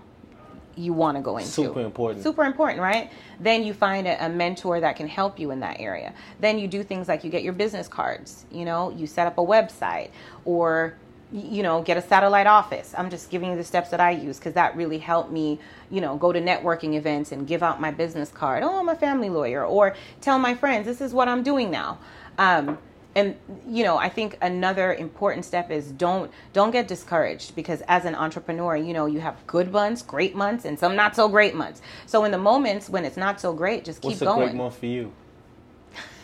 [0.76, 1.52] you want to go into.
[1.52, 2.24] Super important.
[2.24, 3.12] Super important, right?
[3.40, 6.14] Then you find a, a mentor that can help you in that area.
[6.40, 9.38] Then you do things like you get your business cards, you know, you set up
[9.38, 10.10] a website
[10.46, 10.96] or
[11.34, 12.94] you know, get a satellite office.
[12.96, 15.60] I'm just giving you the steps that I use because that really helped me,
[15.90, 18.62] you know, go to networking events and give out my business card.
[18.62, 21.98] Oh, I'm a family lawyer, or tell my friends this is what I'm doing now.
[22.38, 22.78] Um,
[23.16, 23.36] and
[23.68, 28.16] you know, I think another important step is don't don't get discouraged because as an
[28.16, 31.82] entrepreneur, you know, you have good months, great months, and some not so great months.
[32.06, 34.20] So in the moments when it's not so great, just keep going.
[34.20, 34.48] What's a going.
[34.48, 35.14] great month for you?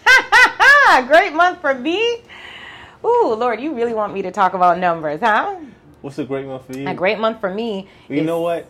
[1.08, 2.22] great month for me.
[3.04, 5.58] Ooh, Lord, you really want me to talk about numbers, huh?
[6.02, 6.88] What's a great month for you?
[6.88, 7.88] A great month for me.
[8.08, 8.68] You is- know what?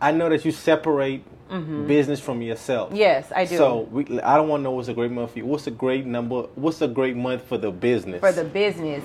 [0.00, 2.92] I know that you separate business from yourself.
[2.92, 3.56] Yes, I do.
[3.56, 5.46] So we, I don't want to know what's a great month for you.
[5.46, 6.42] What's a great number?
[6.54, 8.20] What's a great month for the business?
[8.20, 9.02] for the business,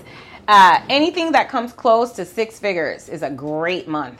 [0.47, 4.19] uh, anything that comes close to six figures is a great month.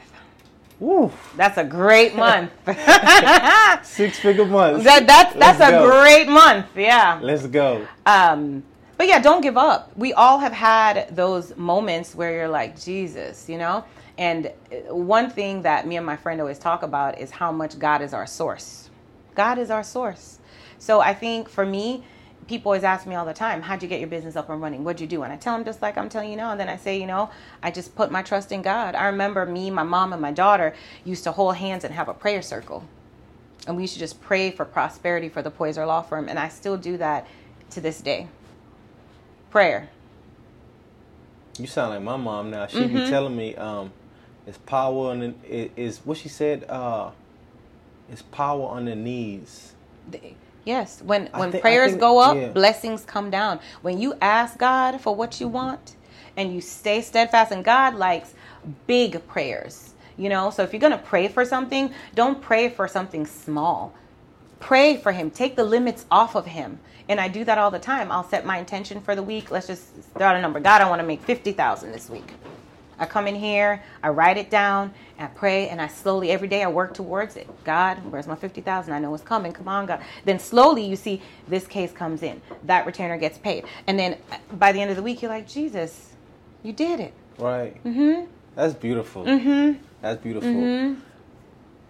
[0.79, 2.51] Woo, That's a great month.
[3.85, 4.83] six figure months.
[4.83, 6.01] that's that's Let's a go.
[6.01, 6.65] great month.
[6.75, 7.19] Yeah.
[7.21, 7.87] Let's go.
[8.05, 8.63] Um,
[8.97, 9.91] but yeah, don't give up.
[9.97, 13.83] We all have had those moments where you're like, Jesus, you know?
[14.17, 17.79] And uh, one thing that me and my friend always talk about is how much
[17.79, 18.89] God is our source.
[19.35, 20.39] God is our source.
[20.77, 22.03] So I think for me,
[22.47, 24.83] people always ask me all the time, how'd you get your business up and running?
[24.83, 25.23] What'd you do?
[25.23, 26.51] And I tell them just like I'm telling you now.
[26.51, 27.29] And then I say, you know,
[27.63, 28.95] I just put my trust in God.
[28.95, 32.13] I remember me, my mom, and my daughter used to hold hands and have a
[32.13, 32.85] prayer circle
[33.67, 36.49] and we used to just pray for prosperity for the Poyser Law Firm, and I
[36.49, 37.27] still do that
[37.71, 38.27] to this day.
[39.51, 39.89] Prayer.
[41.57, 42.67] You sound like my mom now.
[42.67, 42.99] She Mm-hmm.
[42.99, 43.91] be telling me, um,
[44.45, 46.65] it's power on the, it, is what she said.
[46.69, 47.11] Uh,
[48.11, 49.73] it's power on the knees.
[50.65, 52.49] Yes, when when thi- I prayers think- go up, yeah.
[52.49, 53.59] blessings come down.
[53.81, 55.95] When you ask God for what you want
[56.37, 58.33] and you stay steadfast, and God likes
[58.87, 59.93] big prayers.
[60.17, 63.93] You know, so if you're gonna pray for something, don't pray for something small.
[64.59, 65.31] Pray for Him.
[65.31, 66.79] Take the limits off of Him.
[67.09, 68.11] And I do that all the time.
[68.11, 69.51] I'll set my intention for the week.
[69.51, 70.61] Let's just start a number.
[70.61, 72.31] God, I want to make fifty thousand this week.
[73.03, 76.63] I come in here, I write it down, I pray, and I slowly every day
[76.63, 77.47] I work towards it.
[77.63, 78.93] God, where's my fifty thousand?
[78.93, 79.51] I know it's coming.
[79.51, 80.01] Come on, God.
[80.25, 84.37] Then slowly you see this case comes in, that retainer gets paid, and then uh,
[84.53, 86.13] by the end of the week you're like, Jesus,
[86.63, 87.13] you did it.
[87.37, 87.83] Right.
[87.83, 88.25] Mm-hmm.
[88.55, 89.25] That's beautiful.
[89.25, 89.81] Mm-hmm.
[90.01, 90.49] That's beautiful.
[90.49, 90.99] Mm-hmm.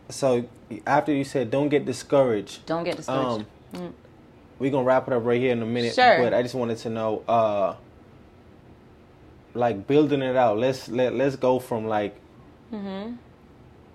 [0.10, 0.46] So
[0.86, 2.66] after you said, don't get discouraged.
[2.66, 3.46] Don't get discouraged.
[3.74, 3.94] Um,
[4.60, 5.94] we're gonna wrap it up right here in a minute.
[5.96, 6.20] Sure.
[6.20, 7.76] But I just wanted to know, uh,
[9.54, 10.58] like building it out.
[10.58, 12.16] Let's let let's go from like
[12.72, 13.16] mm-hmm.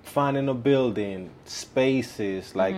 [0.03, 2.77] finding a building, spaces, like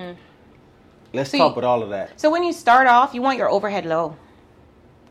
[1.12, 2.18] let's So talk you- about all of that.
[2.20, 4.16] So when you start off, you want your overhead low.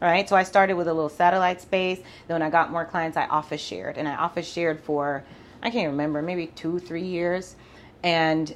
[0.01, 0.29] Right?
[0.29, 1.99] So I started with a little satellite space.
[2.27, 3.97] Then when I got more clients, I office shared.
[3.97, 5.25] And I office shared for
[5.61, 7.55] I can't remember, maybe two, three years.
[8.03, 8.53] And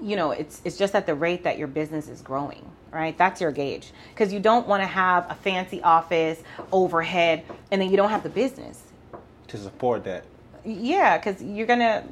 [0.00, 3.16] you know, it's it's just at the rate that your business is growing, right?
[3.16, 3.92] That's your gauge.
[4.10, 6.42] Because you don't want to have a fancy office,
[6.72, 8.82] overhead, and then you don't have the business.
[9.48, 10.24] To support that.
[10.64, 12.04] Yeah, because you're gonna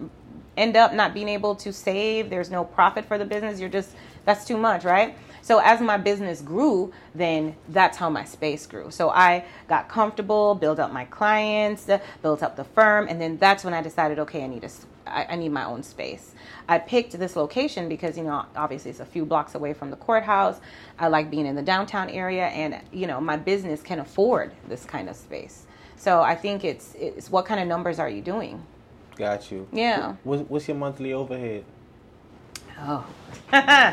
[0.57, 2.31] end up not being able to save.
[2.31, 3.59] There's no profit for the business.
[3.59, 3.91] You're just
[4.25, 5.17] that's too much, right?
[5.43, 8.91] So as my business grew, then that's how my space grew.
[8.91, 11.87] So I got comfortable, built up my clients,
[12.23, 14.71] built up the firm, and then that's when I decided, okay, I need a,
[15.07, 16.34] I need my own space.
[16.69, 19.97] I picked this location because you know obviously it's a few blocks away from the
[19.97, 20.61] courthouse.
[20.99, 24.85] I like being in the downtown area, and you know my business can afford this
[24.85, 25.67] kind of space.
[25.97, 28.63] So I think it's it's what kind of numbers are you doing?
[29.17, 29.69] Got you.
[29.73, 30.17] Yeah.
[30.25, 31.65] What's, what's your monthly overhead?
[32.79, 33.07] Oh.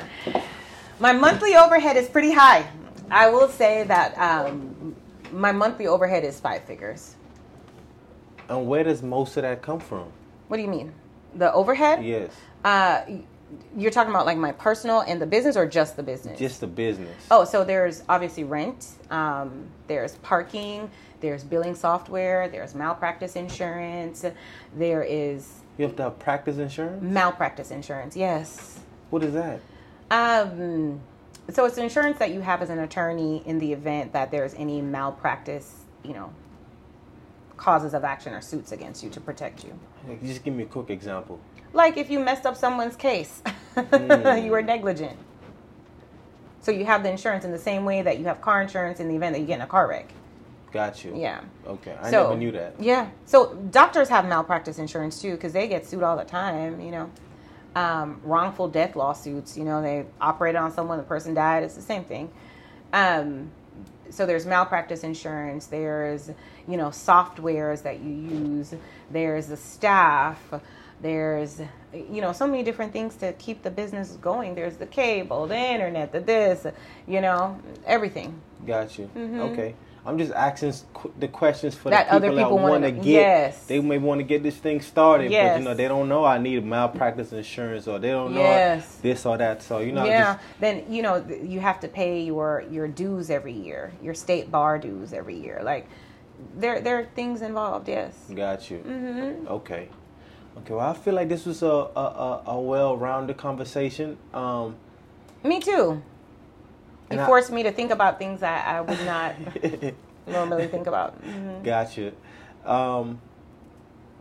[0.99, 2.67] my monthly overhead is pretty high.
[3.11, 4.95] I will say that um,
[5.31, 7.15] my monthly overhead is five figures.
[8.49, 10.11] And where does most of that come from?
[10.47, 10.91] What do you mean?
[11.35, 12.03] The overhead?
[12.03, 12.31] Yes.
[12.63, 13.01] Uh,
[13.75, 16.39] you're talking about like my personal and the business or just the business?
[16.39, 17.15] Just the business.
[17.29, 20.89] Oh, so there's obviously rent, um, there's parking,
[21.19, 24.25] there's billing software, there's malpractice insurance,
[24.77, 27.01] there is You have to have practice insurance?
[27.03, 28.79] malpractice insurance, yes.
[29.09, 29.59] What is that?
[30.09, 30.99] Um,
[31.49, 34.81] so it's insurance that you have as an attorney in the event that there's any
[34.81, 36.31] malpractice, you know,
[37.61, 39.79] causes of action or suits against you to protect you.
[40.07, 41.39] Like, just give me a quick example.
[41.73, 43.43] Like if you messed up someone's case,
[43.93, 45.15] you were negligent.
[46.61, 49.07] So you have the insurance in the same way that you have car insurance in
[49.07, 50.11] the event that you get in a car wreck.
[50.71, 51.13] Got you.
[51.15, 51.41] Yeah.
[51.67, 51.95] Okay.
[52.01, 52.75] I So- never knew that.
[52.79, 53.09] Yeah.
[53.25, 56.81] So doctors have malpractice insurance too because they get sued all the time.
[56.81, 57.09] You know,
[57.75, 59.55] um, wrongful death lawsuits.
[59.55, 61.61] You know, they operated on someone, the person died.
[61.61, 62.31] It's the same thing.
[62.91, 63.51] Um,
[64.09, 65.67] so there's malpractice insurance.
[65.67, 66.29] There's
[66.67, 68.73] you know softwares that you use.
[69.09, 70.39] There's the staff.
[71.01, 71.59] There's
[71.93, 74.55] you know so many different things to keep the business going.
[74.55, 76.65] There's the cable, the internet, the this,
[77.07, 78.41] you know, everything.
[78.65, 79.09] Got you.
[79.15, 79.39] Mm-hmm.
[79.39, 79.75] Okay.
[80.05, 80.73] I'm just asking
[81.19, 81.91] the questions for.
[81.91, 83.05] That the other people that want to get.
[83.05, 83.65] Yes.
[83.67, 86.39] They may want to get this thing started, but you know they don't know I
[86.39, 88.95] need malpractice insurance or they don't know Yes.
[88.97, 89.61] this or that.
[89.61, 93.53] So you know, yeah then you know you have to pay your your dues every
[93.53, 95.87] year your state bar dues every year like
[96.57, 98.79] there there are things involved yes got you.
[98.79, 99.47] mm-hmm.
[99.47, 99.87] Okay.
[100.57, 100.73] Okay.
[100.73, 101.71] Well, I feel like this was a a,
[102.01, 104.17] a, a well-rounded conversation.
[104.33, 104.75] Um,
[105.43, 106.01] me too
[107.11, 109.35] And I- forced me to think about things that I would not
[110.27, 111.63] normally think about Mhm.
[111.63, 112.11] Gotcha.
[112.65, 113.19] Um,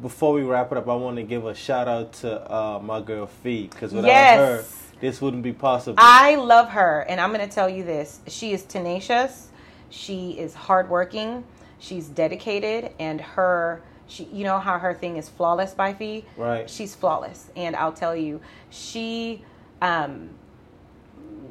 [0.00, 3.00] before we wrap it up, I want to give a shout out to uh, my
[3.00, 4.38] girl Fee because without Yes.
[4.38, 4.64] her,
[5.00, 5.98] this wouldn't be possible.
[5.98, 9.48] I love her, and I'm going to tell you this: she is tenacious,
[9.90, 11.44] she is hardworking,
[11.78, 16.24] she's dedicated, and her, she, you know how her thing is flawless by Fee.
[16.36, 16.68] right.
[16.68, 19.42] She's flawless, and I'll tell you, she,
[19.82, 20.30] um,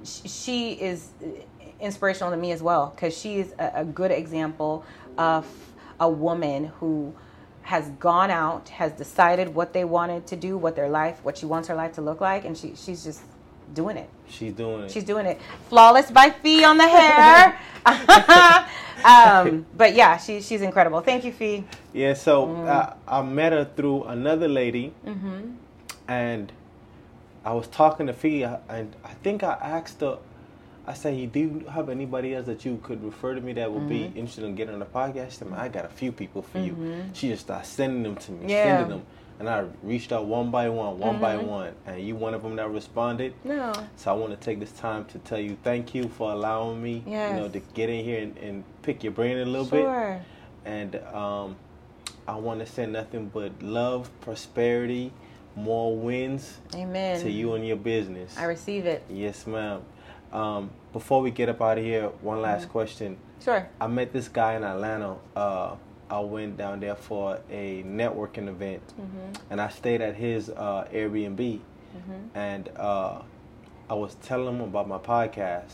[0.04, 1.10] she is
[1.80, 4.84] inspirational to me as well because she is a, a good example
[5.18, 5.46] of
[6.00, 7.14] a woman who
[7.62, 11.46] has gone out, has decided what they wanted to do, what their life, what she
[11.46, 13.22] wants her life to look like, and she she's just
[13.74, 14.10] doing it.
[14.28, 14.92] She's doing it.
[14.92, 15.40] She's doing it.
[15.70, 17.60] Flawless by Fee on the hair.
[19.06, 21.02] um, but yeah, she, she's incredible.
[21.02, 21.64] Thank you, Fee.
[21.94, 22.14] yeah.
[22.14, 22.68] So Mm.
[22.68, 25.52] I, I met her through another lady, Mm-hmm.
[26.08, 26.52] and
[27.46, 30.18] I was talking to Fee, and I think I asked her.
[30.86, 33.88] I said, "Do you have anybody else that you could refer to me that would
[33.88, 34.18] be Mm-hmm.
[34.18, 36.76] interested in getting on the podcast?" She said, I got a few people for you.
[37.14, 38.64] She just started sending them to me, Yeah.
[38.64, 39.06] sending them,
[39.40, 41.48] and I reached out one by one, one by Mm-hmm.
[41.48, 43.34] one, and you one of them that responded.
[43.44, 43.72] No.
[43.98, 47.04] So I want to take this time to tell you thank you for allowing me,
[47.06, 49.84] you know, to get in here and, and pick your brain a little bit.
[49.84, 50.22] Sure.
[50.66, 51.56] And um,
[52.28, 55.12] I want to send nothing but love, prosperity,
[55.60, 57.20] more wins Amen.
[57.22, 58.38] to you and your business.
[58.38, 59.04] I receive it.
[59.10, 59.82] yes, ma'am.
[60.32, 62.72] Um, before we get up out of here, one last Mm-hmm.
[62.72, 63.18] question.
[63.44, 63.68] Sure.
[63.80, 65.16] I met this guy in Atlanta.
[65.36, 65.76] Uh,
[66.10, 69.52] I went down there for a networking event, Mm-hmm.
[69.52, 71.60] and I stayed at his uh, Airbnb.
[72.34, 73.22] And uh,
[73.90, 75.72] I was telling him about my podcast,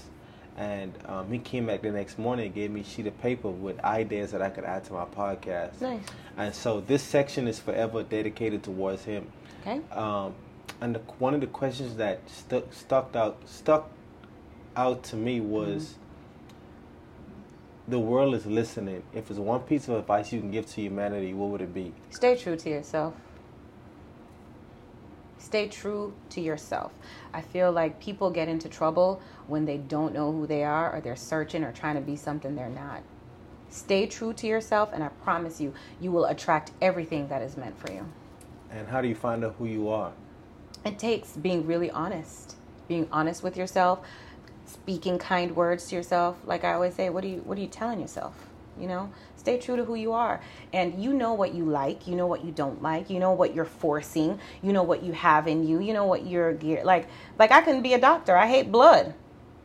[0.57, 3.49] and um, he came back the next morning and gave me a sheet of paper
[3.49, 5.79] with ideas that I could add to my podcast.
[5.81, 6.01] Nice.
[6.37, 9.27] And so this section is forever dedicated towards him.
[9.65, 9.81] Okay.
[9.91, 10.35] Um,
[10.81, 13.89] and the, one of the questions that stuck stuck out stuck
[14.75, 15.95] out to me was
[17.87, 19.03] the world is listening.
[19.13, 21.93] If it's one piece of advice you can give to humanity, what would it be?
[22.09, 23.13] Stay true to yourself.
[25.37, 26.91] Stay true to yourself.
[27.33, 31.01] I feel like people get into trouble when they don't know who they are or
[31.01, 33.03] they're searching or trying to be something they're not.
[33.69, 37.77] Stay true to yourself, and I promise you, you will attract everything that is meant
[37.77, 38.07] for you.
[38.75, 40.11] And how do you find out who you are?
[40.83, 42.57] It takes being really honest,
[42.89, 43.99] being honest with yourself,
[44.65, 46.35] speaking kind words to yourself.
[46.45, 48.35] Like I always say, what are you what are you telling yourself?
[48.77, 50.41] You know, stay true to who you are,
[50.73, 53.55] and you know what you like, you know what you don't like, you know what
[53.55, 57.07] you're forcing, you know what you have in you, you know what you're gear like.
[57.39, 58.35] Like I can be a doctor.
[58.35, 59.13] I hate blood.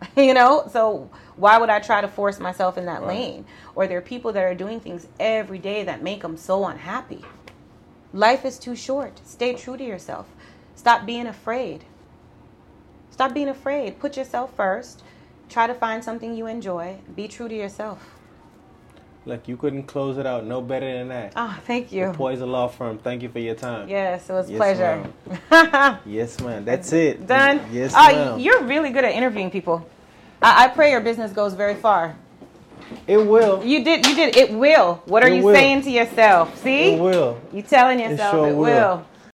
[0.17, 3.09] you know so why would i try to force myself in that right.
[3.09, 6.65] lane or there are people that are doing things every day that make them so
[6.65, 7.23] unhappy
[8.13, 10.27] life is too short stay true to yourself
[10.75, 11.85] stop being afraid
[13.11, 15.03] stop being afraid put yourself first
[15.49, 18.17] try to find something you enjoy be true to yourself
[19.27, 21.35] Look, you couldn't close it out no better than that.
[21.37, 22.07] Oh, thank you.
[22.07, 22.99] The Poyser Law Firm.
[22.99, 23.87] Thank you for your time.
[23.89, 25.11] Yes, it was yes, pleasure.
[25.51, 25.99] Ma'am.
[26.07, 26.65] yes, ma'am.
[26.65, 27.27] That's it.
[27.27, 27.61] Done.
[27.71, 28.41] Yes, oh, ma'am.
[28.41, 29.87] You're really good at interviewing people.
[30.41, 32.17] I, I, pray your business goes very far.
[33.07, 33.65] It will.
[33.65, 34.07] You did.
[34.07, 34.37] You did.
[34.37, 35.03] It will.
[35.07, 35.55] What are it you will.
[35.55, 36.57] saying to yourself?
[36.59, 36.95] See?
[36.95, 37.41] It will.
[37.53, 38.63] You telling yourself it, sure it will.
[38.63, 39.07] will.